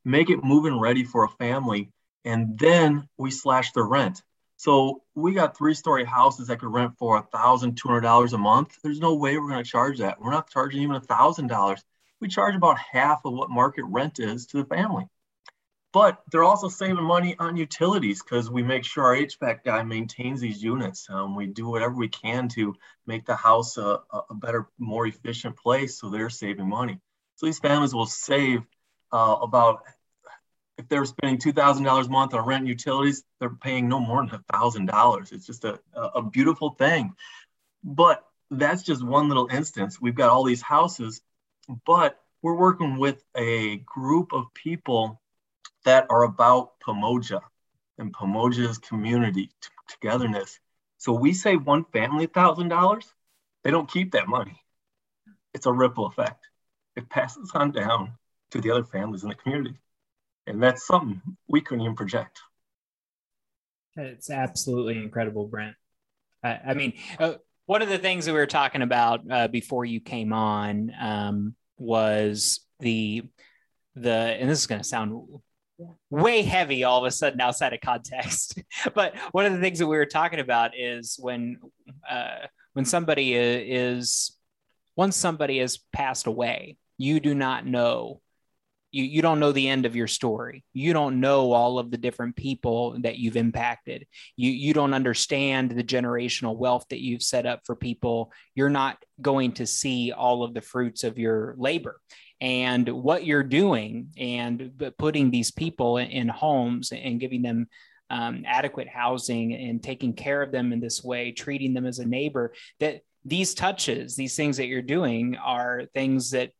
[0.04, 1.90] make it move-in ready for a family,
[2.24, 4.22] and then we slash the rent.
[4.56, 8.78] So we got three story houses that could rent for $1,200 a month.
[8.82, 10.20] There's no way we're going to charge that.
[10.20, 11.82] We're not charging even $1,000.
[12.20, 15.08] We charge about half of what market rent is to the family.
[15.92, 20.40] But they're also saving money on utilities because we make sure our HVAC guy maintains
[20.40, 21.06] these units.
[21.08, 22.74] Um, we do whatever we can to
[23.06, 26.98] make the house a, a better, more efficient place so they're saving money.
[27.36, 28.62] So these families will save
[29.12, 29.84] uh, about
[30.78, 34.00] if they're spending two thousand dollars a month on rent and utilities, they're paying no
[34.00, 35.32] more than a thousand dollars.
[35.32, 37.12] It's just a, a beautiful thing.
[37.82, 40.00] But that's just one little instance.
[40.00, 41.20] We've got all these houses,
[41.86, 45.20] but we're working with a group of people
[45.84, 47.40] that are about Pamoja
[47.98, 50.58] and Pamoja's community t- togetherness.
[50.98, 53.06] So we save one family thousand dollars,
[53.62, 54.60] they don't keep that money.
[55.52, 56.48] It's a ripple effect.
[56.96, 58.14] It passes on down
[58.50, 59.78] to the other families in the community.
[60.46, 62.40] And that's something we couldn't even project.
[63.96, 65.76] It's absolutely incredible, Brent.
[66.42, 67.34] I, I mean, uh,
[67.66, 71.54] one of the things that we were talking about uh, before you came on um,
[71.78, 73.22] was the
[73.96, 75.22] the, and this is going to sound
[76.10, 78.60] way heavy all of a sudden outside of context.
[78.94, 81.58] but one of the things that we were talking about is when
[82.08, 84.36] uh, when somebody is
[84.96, 88.20] once somebody has passed away, you do not know
[88.94, 90.64] you, you don't know the end of your story.
[90.72, 94.06] You don't know all of the different people that you've impacted.
[94.36, 98.32] You you don't understand the generational wealth that you've set up for people.
[98.54, 102.00] You're not going to see all of the fruits of your labor.
[102.40, 107.66] And what you're doing and putting these people in homes and giving them
[108.10, 112.04] um, adequate housing and taking care of them in this way treating them as a
[112.04, 116.50] neighbor that these touches these things that you're doing are things that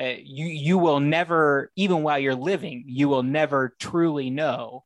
[0.00, 4.82] uh, you you will never even while you're living you will never truly know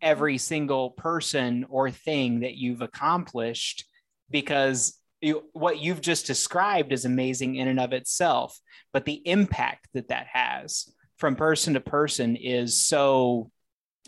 [0.00, 3.84] every single person or thing that you've accomplished
[4.30, 8.58] because you, what you've just described is amazing in and of itself.
[8.92, 13.50] But the impact that that has from person to person is so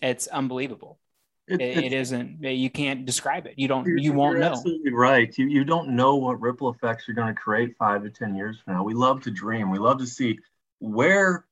[0.02, 0.98] it's unbelievable
[1.46, 3.54] it, it isn't you can't describe it.
[3.56, 4.46] You don't you won't know.
[4.46, 5.36] absolutely right.
[5.36, 8.58] You, you don't know what ripple effects you're going to create five to ten years
[8.64, 8.82] from now.
[8.82, 9.70] We love to dream.
[9.70, 10.38] We love to see
[10.78, 11.44] where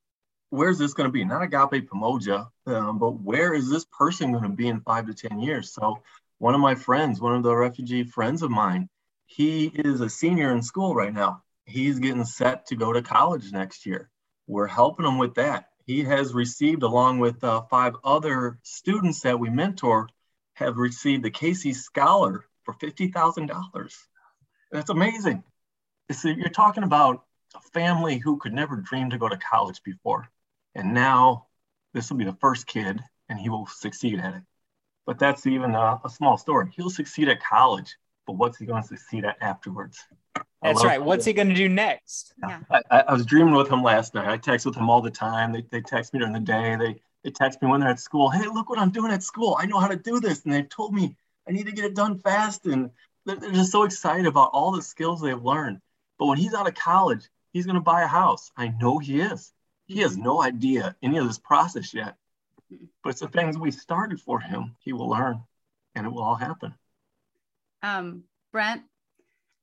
[0.51, 1.25] where's this going to be?
[1.25, 5.15] Not agape pamoja um, but where is this person going to be in five to
[5.15, 5.73] ten years?
[5.73, 5.99] So
[6.39, 8.89] one of my friends one of the refugee friends of mine
[9.27, 11.43] he is a senior in school right now.
[11.65, 14.11] He's getting set to go to college next year.
[14.47, 19.39] We're helping him with that he has received, along with uh, five other students that
[19.39, 20.09] we mentor,
[20.55, 23.97] have received the KC Scholar for $50,000.
[24.71, 25.43] That's amazing.
[26.11, 30.29] So you're talking about a family who could never dream to go to college before.
[30.75, 31.47] And now
[31.95, 34.43] this will be the first kid and he will succeed at it.
[35.07, 36.71] But that's even a, a small story.
[36.77, 39.99] He'll succeed at college, but what's he going to succeed at afterwards?
[40.63, 41.03] That's right.
[41.03, 42.35] What's he going to do next?
[42.41, 42.61] Yeah.
[42.71, 44.29] I, I, was dreaming with him last night.
[44.29, 45.53] I text with him all the time.
[45.53, 46.77] They, they text me during the day.
[46.77, 48.31] They, they text me when they're at school.
[48.31, 49.57] Hey, look what I'm doing at school.
[49.59, 50.45] I know how to do this.
[50.45, 51.17] And they've told me
[51.49, 52.67] I need to get it done fast.
[52.67, 52.91] And
[53.27, 55.81] they're, they're just so excited about all the skills they've learned.
[56.19, 58.53] But when he's out of college, he's going to buy a house.
[58.57, 59.53] I know he is.
[59.87, 62.17] He has no idea any of this process yet.
[63.03, 65.43] But it's the things we started for him, he will learn
[65.95, 66.75] and it will all happen.
[67.83, 68.83] Um, Brent,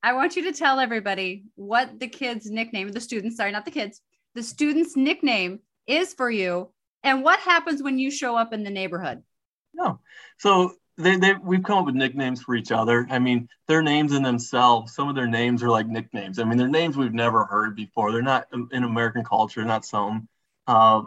[0.02, 3.72] I want you to tell everybody what the kids' nickname, the students, sorry, not the
[3.72, 4.02] kids,
[4.34, 6.70] the students' nickname is for you
[7.04, 9.24] and what happens when you show up in the neighborhood.
[9.74, 10.00] No.
[10.38, 13.08] So they, they, we've come up with nicknames for each other.
[13.10, 16.40] I mean, their names in themselves, some of their names are like nicknames.
[16.40, 18.12] I mean, they're names we've never heard before.
[18.12, 20.30] They're not in American culture, not some.
[20.66, 21.04] Uh,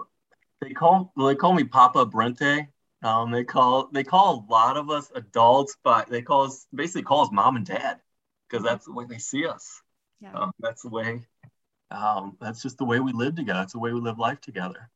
[0.61, 2.68] they call they call me Papa Brente.
[3.02, 7.02] Um, they call they call a lot of us adults, but they call us basically
[7.02, 8.00] call us mom and dad
[8.52, 9.80] because that's the way they see us.
[10.20, 10.34] Yeah.
[10.34, 11.22] Um, that's the way,
[11.90, 13.60] um, that's just the way we live together.
[13.60, 14.90] That's the way we live life together.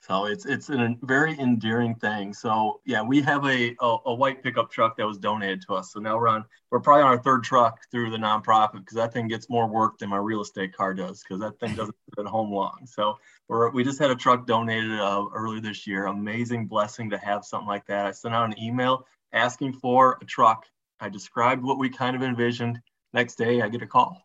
[0.00, 2.34] So it's it's a very endearing thing.
[2.34, 5.92] So yeah, we have a, a, a white pickup truck that was donated to us.
[5.92, 9.12] So now we're on we're probably on our third truck through the nonprofit because that
[9.12, 12.26] thing gets more work than my real estate car does because that thing doesn't sit
[12.26, 12.80] at home long.
[12.84, 16.06] So we're we just had a truck donated uh, early this year.
[16.06, 18.04] Amazing blessing to have something like that.
[18.04, 20.66] I sent out an email asking for a truck
[21.02, 22.80] I described what we kind of envisioned.
[23.12, 24.24] Next day, I get a call.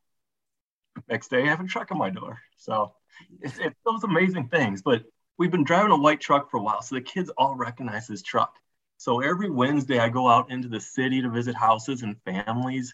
[1.09, 2.39] Next day, I have a truck on my door.
[2.55, 2.93] So
[3.41, 4.83] it's, it's those amazing things.
[4.83, 5.03] But
[5.39, 8.21] we've been driving a white truck for a while, so the kids all recognize this
[8.21, 8.53] truck.
[8.97, 12.93] So every Wednesday, I go out into the city to visit houses and families.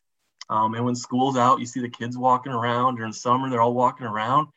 [0.49, 2.95] Um, and when school's out, you see the kids walking around.
[2.95, 4.47] During summer, they're all walking around,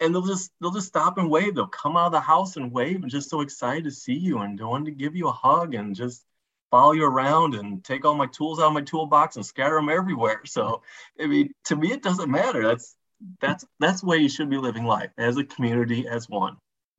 [0.00, 1.54] and they'll just they'll just stop and wave.
[1.54, 4.38] They'll come out of the house and wave, and just so excited to see you
[4.38, 6.24] and wanting to give you a hug and just
[6.70, 9.88] follow you around and take all my tools out of my toolbox and scatter them
[9.88, 10.42] everywhere.
[10.44, 10.82] So,
[11.20, 12.66] I mean, to me, it doesn't matter.
[12.66, 12.96] That's
[13.40, 16.56] that's that's the way you should be living life as a community, as one.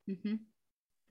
[0.09, 0.35] Mm-hmm.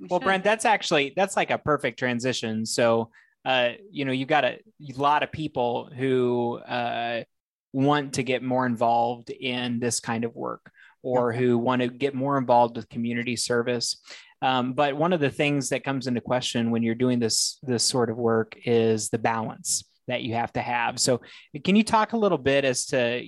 [0.00, 0.24] We well, should.
[0.24, 2.66] Brent, that's actually that's like a perfect transition.
[2.66, 3.10] So,
[3.44, 7.24] uh, you know, you've got a, a lot of people who uh,
[7.72, 10.70] want to get more involved in this kind of work
[11.02, 13.96] or who want to get more involved with community service.
[14.40, 17.84] Um, but one of the things that comes into question when you're doing this this
[17.84, 20.98] sort of work is the balance that you have to have.
[20.98, 21.20] So,
[21.64, 23.24] can you talk a little bit as to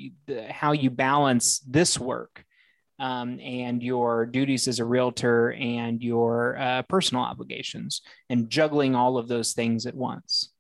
[0.51, 2.45] how you balance this work
[2.99, 9.19] um, and your duties as a realtor and your uh, personal obligations and juggling all
[9.19, 10.51] of those things at once?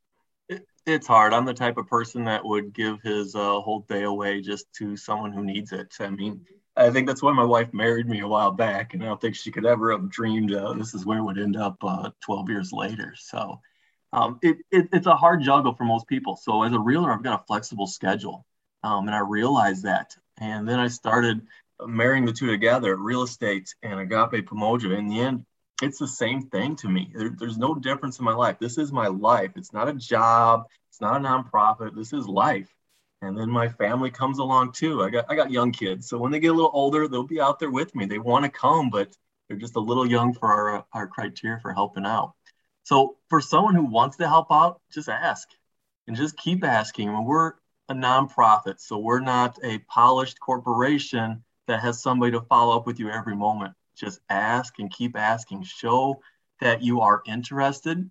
[0.49, 1.33] It, it's hard.
[1.33, 4.96] I'm the type of person that would give his uh, whole day away just to
[4.96, 5.94] someone who needs it.
[6.01, 6.44] I mean,
[6.81, 9.37] I think that's why my wife married me a while back, and I don't think
[9.37, 12.48] she could ever have dreamed uh, this is where it would end up uh, 12
[12.48, 13.14] years later.
[13.18, 13.60] So
[14.14, 16.37] um, it, it, it's a hard juggle for most people.
[16.37, 18.46] So as a realtor, I've got a flexible schedule,
[18.83, 20.16] um, and I realized that.
[20.38, 21.42] And then I started
[21.87, 24.96] marrying the two together, real estate and Agape Pamoja.
[24.96, 25.44] In the end,
[25.83, 27.12] it's the same thing to me.
[27.14, 28.56] There, there's no difference in my life.
[28.58, 29.52] This is my life.
[29.56, 30.64] It's not a job.
[30.88, 31.94] It's not a nonprofit.
[31.94, 32.74] This is life
[33.23, 35.02] and then my family comes along too.
[35.02, 37.40] I got I got young kids, so when they get a little older, they'll be
[37.40, 38.06] out there with me.
[38.06, 39.16] They want to come, but
[39.48, 42.35] They're just a little young for our, our criteria for helping out.
[42.85, 45.48] So for someone who wants to help out, just ask
[46.06, 47.25] and just keep asking.
[47.25, 47.54] We're
[47.88, 53.00] a nonprofit, so we're not a polished corporation that has somebody to follow up with
[53.00, 53.75] you every moment.
[53.96, 55.64] Just ask and keep asking.
[55.64, 56.21] Show
[56.60, 58.10] that you are interested.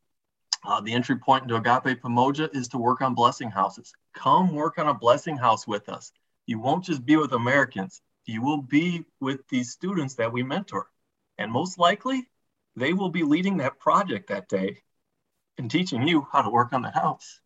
[0.66, 3.93] Uh, the entry point into Agape Pamoja is to work on blessing houses.
[4.14, 6.12] Come work on a blessing house with us.
[6.45, 10.88] You won't just be with Americans, you will be with these students that we mentor.
[11.38, 12.30] And most likely,
[12.76, 14.84] they will be leading that project that day
[15.57, 17.39] and teaching you how to work on the house.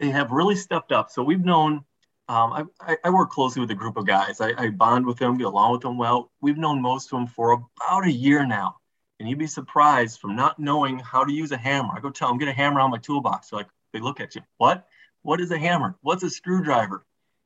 [0.00, 1.10] They have really stepped up.
[1.10, 1.84] So we've known,
[2.28, 4.40] um, I, I, work closely with a group of guys.
[4.40, 6.30] I, I bond with them, get along with them well.
[6.40, 8.76] We've known most of them for about a year now.
[9.20, 11.94] And you'd be surprised from not knowing how to use a hammer.
[11.96, 13.50] I go tell them, get a hammer on my toolbox.
[13.50, 14.42] They're like, they look at you.
[14.56, 14.88] What?
[15.22, 15.96] What is a hammer?
[16.02, 17.04] What's a screwdriver?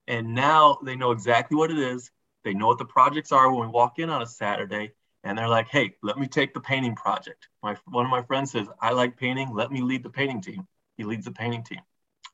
[0.08, 2.10] And now they know exactly what it is.
[2.44, 4.92] They know what the projects are when we walk in on a Saturday
[5.24, 7.48] and they're like, hey, let me take the painting project.
[7.62, 10.66] My one of my friends says, I like painting, let me lead the painting team.
[10.96, 11.80] He leads the painting team.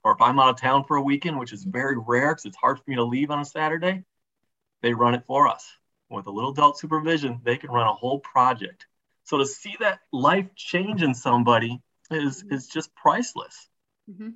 [0.04, 2.56] Or if I'm out of town for a weekend, which is very rare because it's
[2.56, 4.04] hard for me to leave on a Saturday,
[4.82, 5.66] they run it for us.
[6.10, 8.86] With a little adult supervision, they can run a whole project.
[9.24, 11.80] So to see that life change in somebody
[12.10, 13.68] is is just priceless.
[14.10, 14.30] Mm-hmm.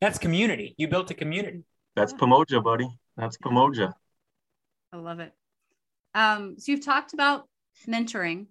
[0.00, 0.74] That's community.
[0.76, 1.64] You built a community.
[1.94, 2.88] That's Pamoja, buddy.
[3.16, 3.94] That's Pamoja.
[4.92, 5.32] I love it.
[6.14, 7.48] Um, so you've talked about
[7.86, 8.46] mentoring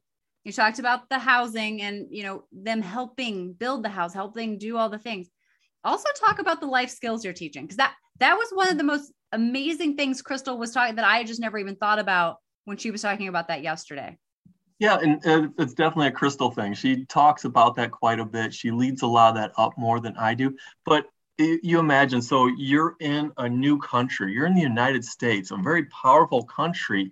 [0.45, 4.77] you talked about the housing and you know them helping build the house helping do
[4.77, 5.27] all the things
[5.83, 8.83] also talk about the life skills you're teaching because that that was one of the
[8.83, 12.91] most amazing things crystal was talking that i just never even thought about when she
[12.91, 14.17] was talking about that yesterday
[14.79, 18.53] yeah and, and it's definitely a crystal thing she talks about that quite a bit
[18.53, 21.07] she leads a lot of that up more than i do but
[21.37, 25.85] you imagine so you're in a new country you're in the united states a very
[25.85, 27.11] powerful country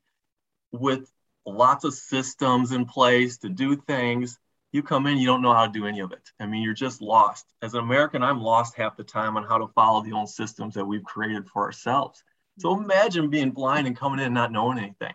[0.71, 1.09] with
[1.45, 4.37] lots of systems in place to do things.
[4.71, 6.31] You come in, you don't know how to do any of it.
[6.39, 7.45] I mean, you're just lost.
[7.61, 10.73] As an American, I'm lost half the time on how to follow the old systems
[10.73, 12.23] that we've created for ourselves.
[12.59, 12.85] So mm-hmm.
[12.85, 15.13] imagine being blind and coming in and not knowing anything.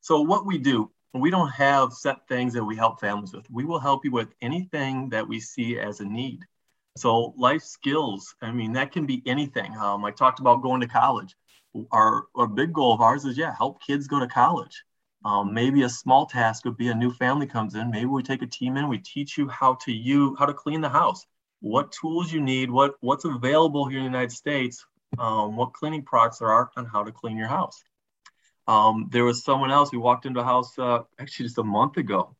[0.00, 3.50] So what we do, we don't have set things that we help families with.
[3.50, 6.44] We will help you with anything that we see as a need.
[6.96, 9.76] So life skills, I mean, that can be anything.
[9.76, 11.34] Um, I talked about going to college.
[11.92, 14.82] Our, our big goal of ours is, yeah, help kids go to college.
[15.24, 17.90] Um, maybe a small task would be a new family comes in.
[17.90, 18.88] Maybe we take a team in.
[18.88, 21.26] We teach you how to you how to clean the house,
[21.60, 24.84] what tools you need, what what's available here in the United States,
[25.18, 27.84] um, what cleaning products there are, and how to clean your house.
[28.66, 31.98] Um, there was someone else who walked into a house uh, actually just a month
[31.98, 32.34] ago,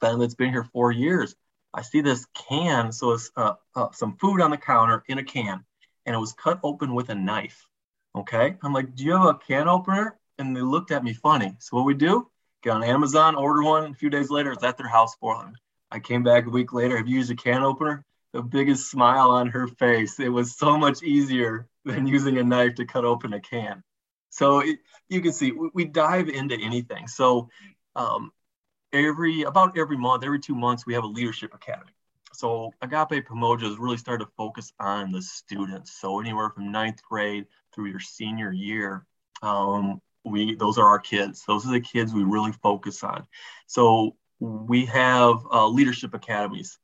[0.00, 1.34] family that's been here four years.
[1.74, 5.24] I see this can, so it's uh, uh, some food on the counter in a
[5.24, 5.64] can,
[6.06, 7.66] and it was cut open with a knife.
[8.14, 10.18] Okay, I'm like, do you have a can opener?
[10.38, 11.56] and they looked at me funny.
[11.58, 12.28] So what we do?
[12.62, 13.90] Get on Amazon, order one.
[13.90, 15.54] A few days later, it's at their house for them.
[15.90, 16.96] I came back a week later.
[16.96, 18.04] Have you used a can opener?
[18.32, 20.18] The biggest smile on her face.
[20.20, 23.82] It was so much easier than using a knife to cut open a can.
[24.30, 27.08] So it, you can see we, we, dive into anything.
[27.08, 27.50] So
[27.94, 28.32] um,
[28.92, 31.92] every about every month, every two months, we have a leadership academy.
[32.32, 35.92] So Agape Pamoja has really started to focus on the students.
[35.92, 39.04] So anywhere from ninth grade through your senior year,
[39.42, 41.44] um, we those are our kids.
[41.46, 43.26] Those are the kids we really focus on.
[43.66, 46.78] So we have uh, leadership academies.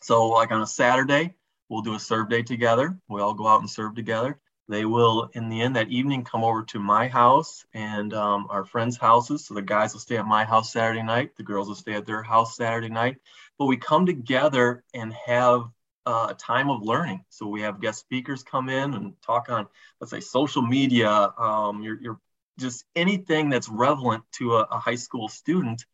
[0.00, 1.34] So like on a saturday
[1.68, 2.98] we'll do a serve day together.
[3.08, 4.38] We all go out and serve together
[4.68, 8.64] they will in the end that evening come over to my house and um, our
[8.64, 11.74] friends houses so the guys will stay at my house saturday night the girls will
[11.74, 13.16] stay at their house saturday night
[13.58, 15.64] but we come together and have
[16.06, 17.24] uh, a time of learning.
[17.30, 19.66] So we have guest speakers come in and talk on,
[20.00, 22.18] let's say, social media, um, your,
[22.58, 25.84] just anything that's relevant to a, a high school student,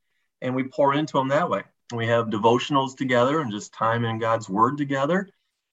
[0.42, 1.62] and we pour into them that way.
[1.94, 5.28] We have devotionals together and just time in God's Word together.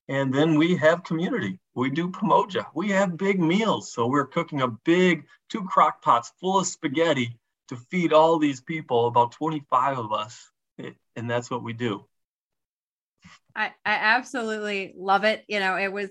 [0.10, 1.60] And then we have community.
[1.76, 2.66] We do Pamoja.
[2.74, 3.92] We have big meals.
[3.92, 7.38] So we're cooking a big two crock pots full of spaghetti
[7.68, 10.50] to feed all these people, about 25 of us.
[10.80, 12.06] Eh, and that's what we do.
[13.56, 15.44] I, I absolutely love it.
[15.48, 16.10] You know, it was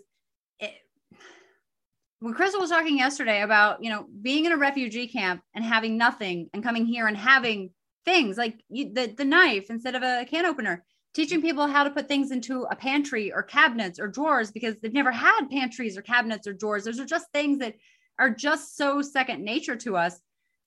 [2.20, 5.97] when Crystal was talking yesterday about, you know, being in a refugee camp and having
[5.97, 7.70] nothing and coming here and having
[8.05, 10.84] things like you, the, the knife instead of a can opener,
[11.17, 14.93] teaching people how to put things into a pantry or cabinets or drawers because they've
[14.93, 16.85] never had pantries or cabinets or drawers.
[16.85, 17.75] Those are just things that
[18.19, 20.21] are just so second nature to us.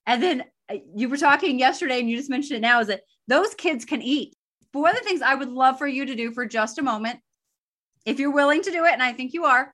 [0.06, 3.02] And then uh, you were talking yesterday and you just mentioned it now is that
[3.28, 4.34] those kids can eat.
[4.72, 6.82] But one of the things I would love for you to do for just a
[6.82, 7.20] moment,
[8.04, 9.72] if you're willing to do it, and I think you are,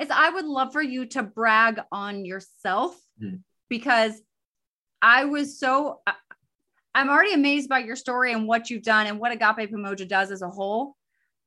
[0.00, 3.40] is I would love for you to brag on yourself mm.
[3.68, 4.22] because
[5.02, 6.00] I was so
[6.94, 10.30] I'm already amazed by your story and what you've done and what Agape Pamoja does
[10.30, 10.96] as a whole.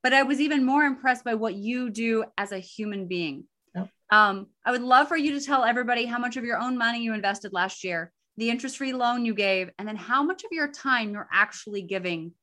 [0.03, 3.45] But I was even more impressed by what you do as a human being.
[3.75, 3.89] Yep.
[4.11, 7.03] Um, I would love for you to tell everybody how much of your own money
[7.03, 10.51] you invested last year, the interest free loan you gave, and then how much of
[10.51, 12.33] your time you're actually giving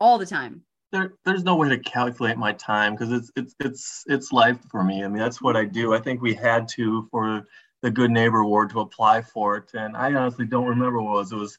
[0.00, 0.62] all the time.
[0.92, 4.82] There, there's no way to calculate my time because it's it's it's it's life for
[4.82, 5.04] me.
[5.04, 5.92] I mean, that's what I do.
[5.94, 7.44] I think we had to for
[7.82, 11.14] the Good Neighbor Award to apply for it, and I honestly don't remember what it
[11.14, 11.32] was.
[11.32, 11.58] It was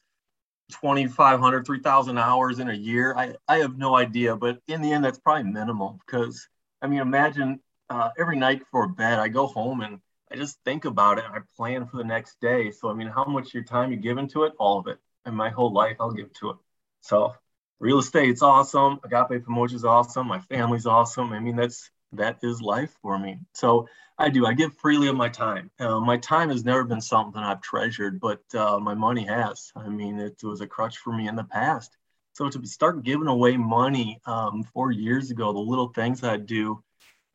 [0.70, 3.16] 2,500, 3,000 hours in a year.
[3.16, 6.48] I, I have no idea, but in the end, that's probably minimal because
[6.82, 7.60] I mean, imagine
[7.90, 10.00] uh, every night before bed, I go home and
[10.32, 12.72] I just think about it and I plan for the next day.
[12.72, 14.54] So, I mean, how much your time you give into it?
[14.60, 15.00] All of it.
[15.26, 16.56] And my whole life, I'll give to it.
[17.02, 17.34] So,
[17.80, 19.00] real estate's awesome.
[19.04, 19.44] Agape
[19.74, 20.28] is awesome.
[20.28, 21.34] My family's awesome.
[21.34, 23.40] I mean, that's that is life for me.
[23.54, 23.88] So
[24.18, 24.46] I do.
[24.46, 25.72] I give freely of my time.
[25.80, 29.72] Uh, my time has never been something I've treasured, but uh, my money has.
[29.76, 31.96] I mean, it was a crutch for me in the past.
[32.34, 36.84] So to start giving away money um, four years ago, the little things I do,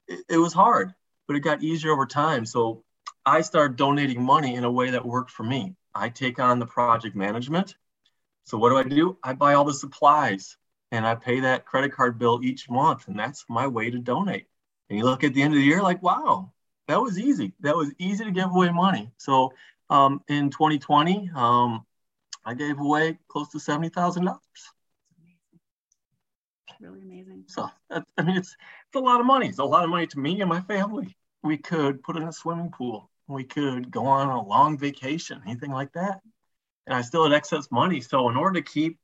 [0.08, 0.94] it, it was hard,
[1.26, 2.44] but it got easier over time.
[2.46, 2.84] So
[3.24, 5.74] I started donating money in a way that worked for me.
[5.94, 7.76] I take on the project management.
[8.44, 9.16] So what do I do?
[9.22, 10.56] I buy all the supplies
[10.92, 14.46] and I pay that credit card bill each month, and that's my way to donate.
[14.88, 16.52] And you look at the end of the year, like, wow,
[16.88, 17.54] that was easy.
[17.60, 19.10] That was easy to give away money.
[19.16, 19.52] So
[19.90, 21.84] um, in 2020, um,
[22.44, 24.40] I gave away close to seventy thousand dollars.
[26.80, 27.44] Really amazing.
[27.48, 28.56] So I mean, it's
[28.88, 29.48] it's a lot of money.
[29.48, 31.16] It's a lot of money to me and my family.
[31.42, 33.10] We could put in a swimming pool.
[33.26, 36.20] We could go on a long vacation, anything like that.
[36.86, 38.02] And I still had excess money.
[38.02, 38.98] So in order to keep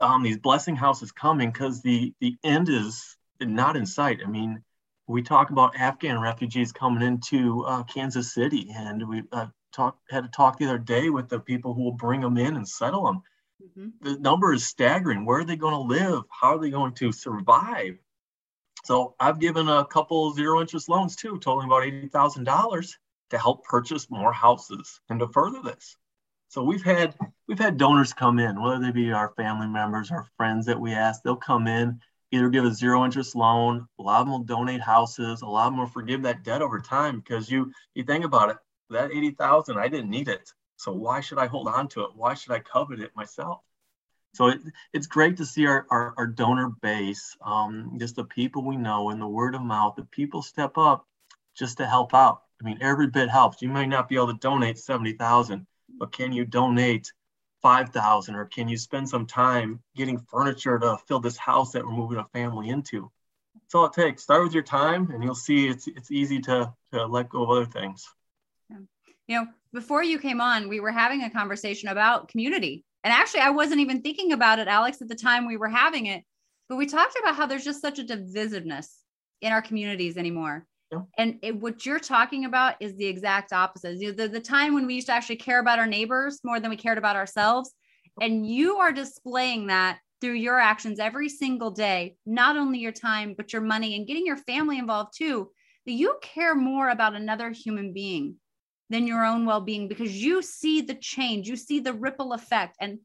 [0.00, 4.20] um, these blessing houses coming, because the the end is not in sight.
[4.24, 4.62] I mean,
[5.06, 10.24] we talk about Afghan refugees coming into uh, Kansas City, and we uh, talk, had
[10.24, 13.04] a talk the other day with the people who will bring them in and settle
[13.04, 13.22] them.
[13.62, 13.88] Mm-hmm.
[14.02, 15.24] The number is staggering.
[15.24, 16.24] Where are they going to live?
[16.30, 17.98] How are they going to survive?
[18.84, 22.96] So I've given a couple zero interest loans too, totaling about eighty thousand dollars
[23.30, 25.96] to help purchase more houses and to further this.
[26.48, 27.14] So we've had
[27.48, 30.92] we've had donors come in, whether they be our family members or friends that we
[30.92, 32.00] ask, they'll come in
[32.36, 33.86] either give a zero interest loan.
[33.98, 35.42] A lot of them will donate houses.
[35.42, 38.50] A lot of them will forgive that debt over time because you you think about
[38.50, 38.56] it,
[38.90, 40.52] that eighty thousand, I didn't need it.
[40.76, 42.10] So why should I hold on to it?
[42.14, 43.60] Why should I covet it myself?
[44.34, 44.60] So it,
[44.92, 49.08] it's great to see our, our, our donor base, um, just the people we know
[49.08, 51.06] and the word of mouth, the people step up
[51.56, 52.42] just to help out.
[52.60, 53.62] I mean, every bit helps.
[53.62, 55.66] You may not be able to donate 70,000,
[55.98, 57.10] but can you donate
[57.66, 61.90] 5000 or can you spend some time getting furniture to fill this house that we're
[61.90, 63.10] moving a family into?
[63.56, 64.22] That's all it takes.
[64.22, 67.50] Start with your time and you'll see it's it's easy to to let go of
[67.50, 68.06] other things.
[68.70, 68.76] Yeah.
[69.26, 72.84] you know before you came on we were having a conversation about community.
[73.02, 76.06] And actually i wasn't even thinking about it alex at the time we were having
[76.06, 76.22] it.
[76.68, 78.92] But we talked about how there's just such a divisiveness
[79.40, 81.00] in our communities anymore yeah.
[81.18, 83.98] And it, what you're talking about is the exact opposite.
[83.98, 86.60] You know, the, the time when we used to actually care about our neighbors more
[86.60, 87.72] than we cared about ourselves.
[88.20, 93.34] And you are displaying that through your actions every single day, not only your time,
[93.36, 95.50] but your money and getting your family involved too.
[95.86, 98.36] That you care more about another human being
[98.90, 102.76] than your own well being because you see the change, you see the ripple effect.
[102.80, 103.00] And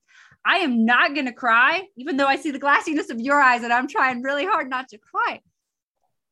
[0.46, 3.64] I am not going to cry, even though I see the glassiness of your eyes
[3.64, 5.42] and I'm trying really hard not to cry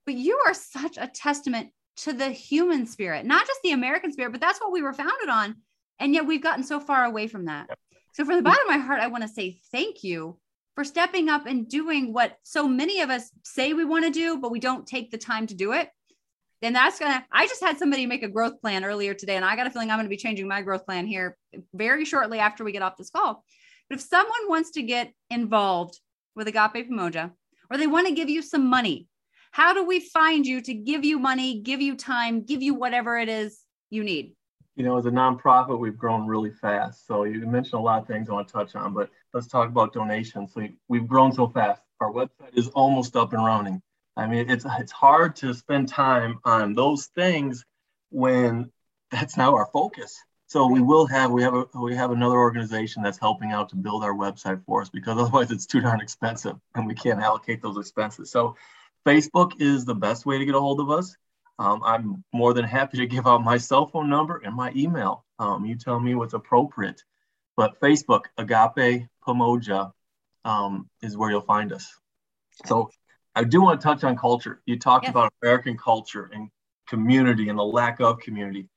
[0.10, 4.32] but you are such a testament to the human spirit, not just the American spirit,
[4.32, 5.58] but that's what we were founded on.
[6.00, 7.70] And yet we've gotten so far away from that.
[8.14, 10.40] So, from the bottom of my heart, I want to say thank you
[10.74, 14.40] for stepping up and doing what so many of us say we want to do,
[14.40, 15.90] but we don't take the time to do it.
[16.64, 17.24] Then that's gonna.
[17.32, 19.92] I just had somebody make a growth plan earlier today, and I got a feeling
[19.92, 21.38] I'm going to be changing my growth plan here
[21.76, 23.44] very shortly after we get off this call.
[23.88, 26.00] But if someone wants to get involved
[26.36, 27.30] with Agape Pamoja,
[27.70, 29.06] or they want to give you some money
[29.60, 33.18] how do we find you to give you money, give you time, give you whatever
[33.18, 34.34] it is you need?
[34.78, 37.06] You know, as a nonprofit, we've grown really fast.
[37.06, 39.68] So you mentioned a lot of things I want to touch on, but let's talk
[39.68, 40.54] about donations.
[40.54, 41.82] So we've grown so fast.
[42.00, 43.82] Our website is almost up and running.
[44.16, 47.66] I mean, it's it's hard to spend time on those things
[48.12, 48.72] when
[49.12, 50.18] that's now our focus.
[50.48, 53.76] So we will have we have a we have another organization that's helping out to
[53.76, 57.62] build our website for us because otherwise it's too darn expensive and we can't allocate
[57.62, 58.32] those expenses.
[58.32, 58.56] So
[59.10, 61.16] Facebook is the best way to get a hold of us.
[61.58, 65.26] Um, I'm more than happy to give out my cell phone number and my email.
[65.40, 67.02] Um, you tell me what's appropriate.
[67.58, 69.92] But Facebook, Agape Pamoja,
[70.46, 71.92] um, is where you'll find us.
[72.68, 72.92] So
[73.36, 74.62] I do want to touch on culture.
[74.68, 75.12] You talked yeah.
[75.12, 76.50] about American culture and
[76.88, 78.70] community and the lack of community.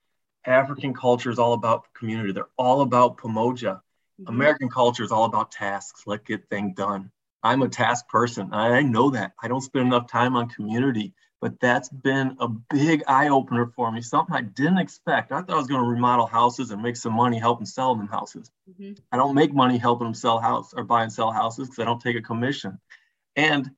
[0.45, 2.33] African culture is all about community.
[2.33, 3.81] They're all about Pamoja.
[4.19, 4.27] Mm-hmm.
[4.27, 6.03] American culture is all about tasks.
[6.07, 7.11] Let's get things done.
[7.43, 8.53] I'm a task person.
[8.53, 9.33] I know that.
[9.41, 13.91] I don't spend enough time on community, but that's been a big eye opener for
[13.91, 14.01] me.
[14.01, 15.33] Something I didn't expect.
[15.33, 18.07] I thought I was going to remodel houses and make some money helping sell them
[18.07, 18.49] houses.
[18.69, 18.93] Mm-hmm.
[19.11, 21.85] I don't make money helping them sell house or buy and sell houses because I
[21.85, 22.79] don't take a commission.
[23.35, 23.69] And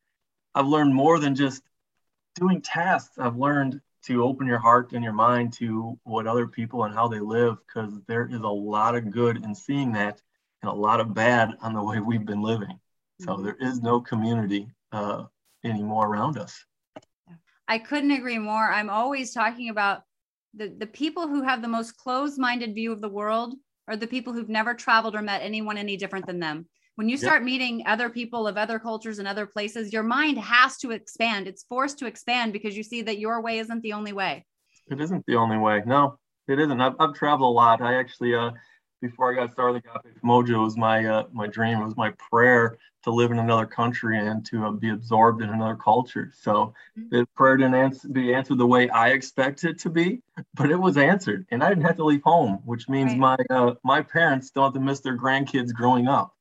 [0.54, 1.64] I've learned more than just
[2.36, 3.18] doing tasks.
[3.18, 7.08] I've learned to open your heart and your mind to what other people and how
[7.08, 10.22] they live because there is a lot of good in seeing that
[10.62, 12.80] and a lot of bad on the way we've been living.
[13.22, 13.44] So mm-hmm.
[13.46, 15.26] there is no community uh,
[15.64, 16.64] anymore around us.
[17.68, 18.72] I couldn't agree more.
[18.72, 20.02] I'm always talking about
[20.54, 23.56] the, the people who have the most closed minded view of the world
[23.88, 26.68] are the people who've never traveled or met anyone any different than them.
[26.96, 27.46] When you start yep.
[27.46, 31.46] meeting other people of other cultures and other places, your mind has to expand.
[31.46, 34.46] It's forced to expand because you see that your way isn't the only way.
[34.90, 35.84] It isn't the only way.
[35.86, 36.80] No, it isn't.
[36.80, 37.82] I've, I've traveled a lot.
[37.82, 38.52] I actually, uh,
[39.08, 41.80] before I got started with Mojo, was my uh, my dream.
[41.80, 45.50] It was my prayer to live in another country and to uh, be absorbed in
[45.50, 46.32] another culture.
[46.36, 47.10] So mm-hmm.
[47.10, 50.22] the prayer didn't answer, be answered the way I expected it to be,
[50.56, 53.40] but it was answered, and I didn't have to leave home, which means right.
[53.50, 56.34] my uh, my parents don't have to miss their grandkids growing up.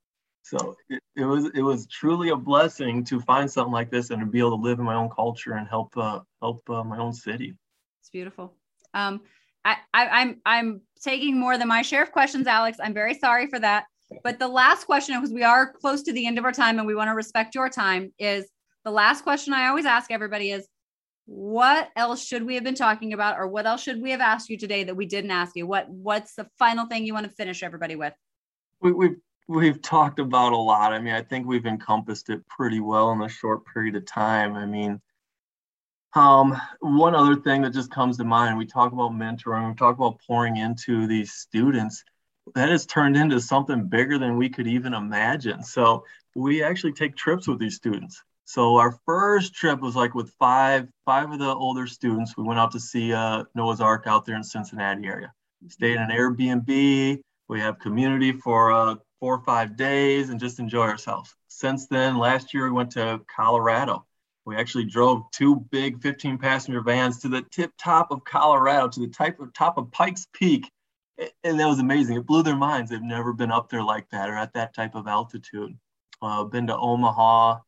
[0.42, 4.20] So it, it, was it was truly a blessing to find something like this and
[4.20, 6.98] to be able to live in my own culture and help uh, help uh, my
[6.98, 7.54] own city.
[8.00, 8.52] It's beautiful.
[8.92, 9.22] Um,
[9.64, 12.78] I, I'm I'm taking more than my share of questions, Alex.
[12.82, 13.84] I'm very sorry for that.
[14.22, 16.86] But the last question, because we are close to the end of our time and
[16.86, 18.46] we want to respect your time, is
[18.84, 20.68] the last question I always ask everybody is
[21.26, 24.50] what else should we have been talking about or what else should we have asked
[24.50, 25.66] you today that we didn't ask you?
[25.66, 28.12] What what's the final thing you want to finish everybody with?
[28.80, 29.16] We, we've
[29.48, 30.92] we've talked about a lot.
[30.92, 34.54] I mean, I think we've encompassed it pretty well in a short period of time.
[34.54, 35.00] I mean,
[36.14, 39.96] um, one other thing that just comes to mind, we talk about mentoring, we talk
[39.96, 42.04] about pouring into these students
[42.54, 45.62] that has turned into something bigger than we could even imagine.
[45.62, 46.04] So
[46.34, 48.22] we actually take trips with these students.
[48.44, 52.36] So our first trip was like with five five of the older students.
[52.36, 55.32] We went out to see uh, Noah's Ark out there in Cincinnati area.
[55.68, 57.20] Stayed in an Airbnb.
[57.48, 61.34] We have community for uh, four or five days and just enjoy ourselves.
[61.48, 64.04] Since then, last year we went to Colorado.
[64.46, 69.00] We actually drove two big 15 passenger vans to the tip top of Colorado, to
[69.00, 70.70] the type of top of Pikes Peak
[71.18, 72.16] and that was amazing.
[72.16, 72.90] It blew their minds.
[72.90, 75.76] They've never been up there like that or at that type of altitude.
[76.20, 77.58] Uh, been to Omaha.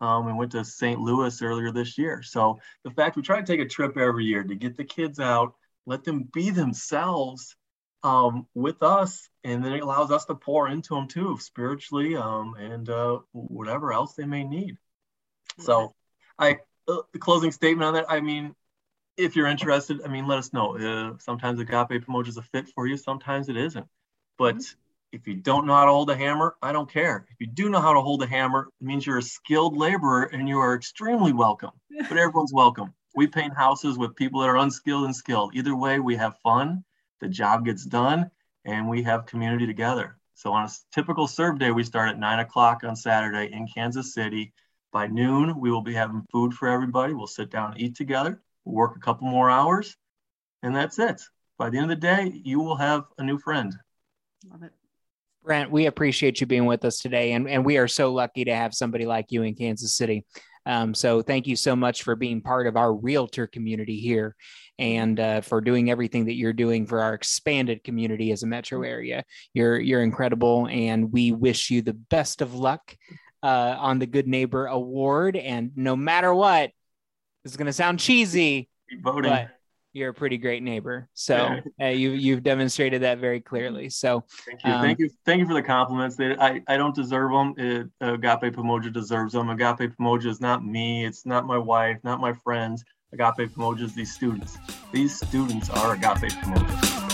[0.00, 1.00] Um, we went to St.
[1.00, 2.22] Louis earlier this year.
[2.22, 5.18] So the fact we try to take a trip every year to get the kids
[5.20, 5.54] out,
[5.86, 7.56] let them be themselves
[8.04, 12.54] um, with us, and then it allows us to pour into them too, spiritually um,
[12.54, 14.76] and uh, whatever else they may need.
[15.58, 15.94] So,
[16.38, 18.06] I uh, the closing statement on that.
[18.08, 18.54] I mean,
[19.16, 20.76] if you're interested, I mean, let us know.
[20.76, 23.86] Uh, sometimes Agape Pamoja is a fit for you, sometimes it isn't.
[24.38, 24.78] But mm-hmm.
[25.12, 27.26] if you don't know how to hold a hammer, I don't care.
[27.30, 30.24] If you do know how to hold a hammer, it means you're a skilled laborer
[30.24, 31.72] and you are extremely welcome.
[32.08, 32.94] But everyone's welcome.
[33.16, 35.56] We paint houses with people that are unskilled and skilled.
[35.56, 36.84] Either way, we have fun,
[37.20, 38.30] the job gets done,
[38.64, 40.16] and we have community together.
[40.34, 44.14] So on a typical serve day, we start at nine o'clock on Saturday in Kansas
[44.14, 44.52] City.
[44.92, 47.12] By noon, we will be having food for everybody.
[47.12, 49.96] We'll sit down and eat together We'll work a couple more hours,
[50.62, 51.22] and that's it.
[51.58, 53.74] By the end of the day, you will have a new friend.
[54.50, 54.72] Love it.
[55.42, 58.54] Brent, we appreciate you being with us today, and, and we are so lucky to
[58.54, 60.26] have somebody like you in Kansas City.
[60.66, 64.36] Um, so thank you so much for being part of our realtor community here
[64.78, 68.82] and uh, for doing everything that you're doing for our expanded community as a metro
[68.82, 69.24] area.
[69.54, 72.94] You're you're incredible, and we wish you the best of luck
[73.42, 75.36] uh, on the Good Neighbor Award.
[75.36, 76.70] And no matter what,
[77.44, 78.68] this is going to sound cheesy,
[79.02, 79.50] but
[79.92, 81.08] you're a pretty great neighbor.
[81.14, 83.90] So uh, you you've demonstrated that very clearly.
[83.90, 86.16] So thank you, um, thank you, thank you for the compliments.
[86.20, 87.54] I I don't deserve them.
[87.56, 89.48] It, Agape Pamoja deserves them.
[89.50, 91.04] Agape Pamoja is not me.
[91.04, 91.98] It's not my wife.
[92.04, 92.84] Not my friends.
[93.12, 94.58] Agape Pamoja is these students.
[94.92, 97.07] These students are Agape Pamoja.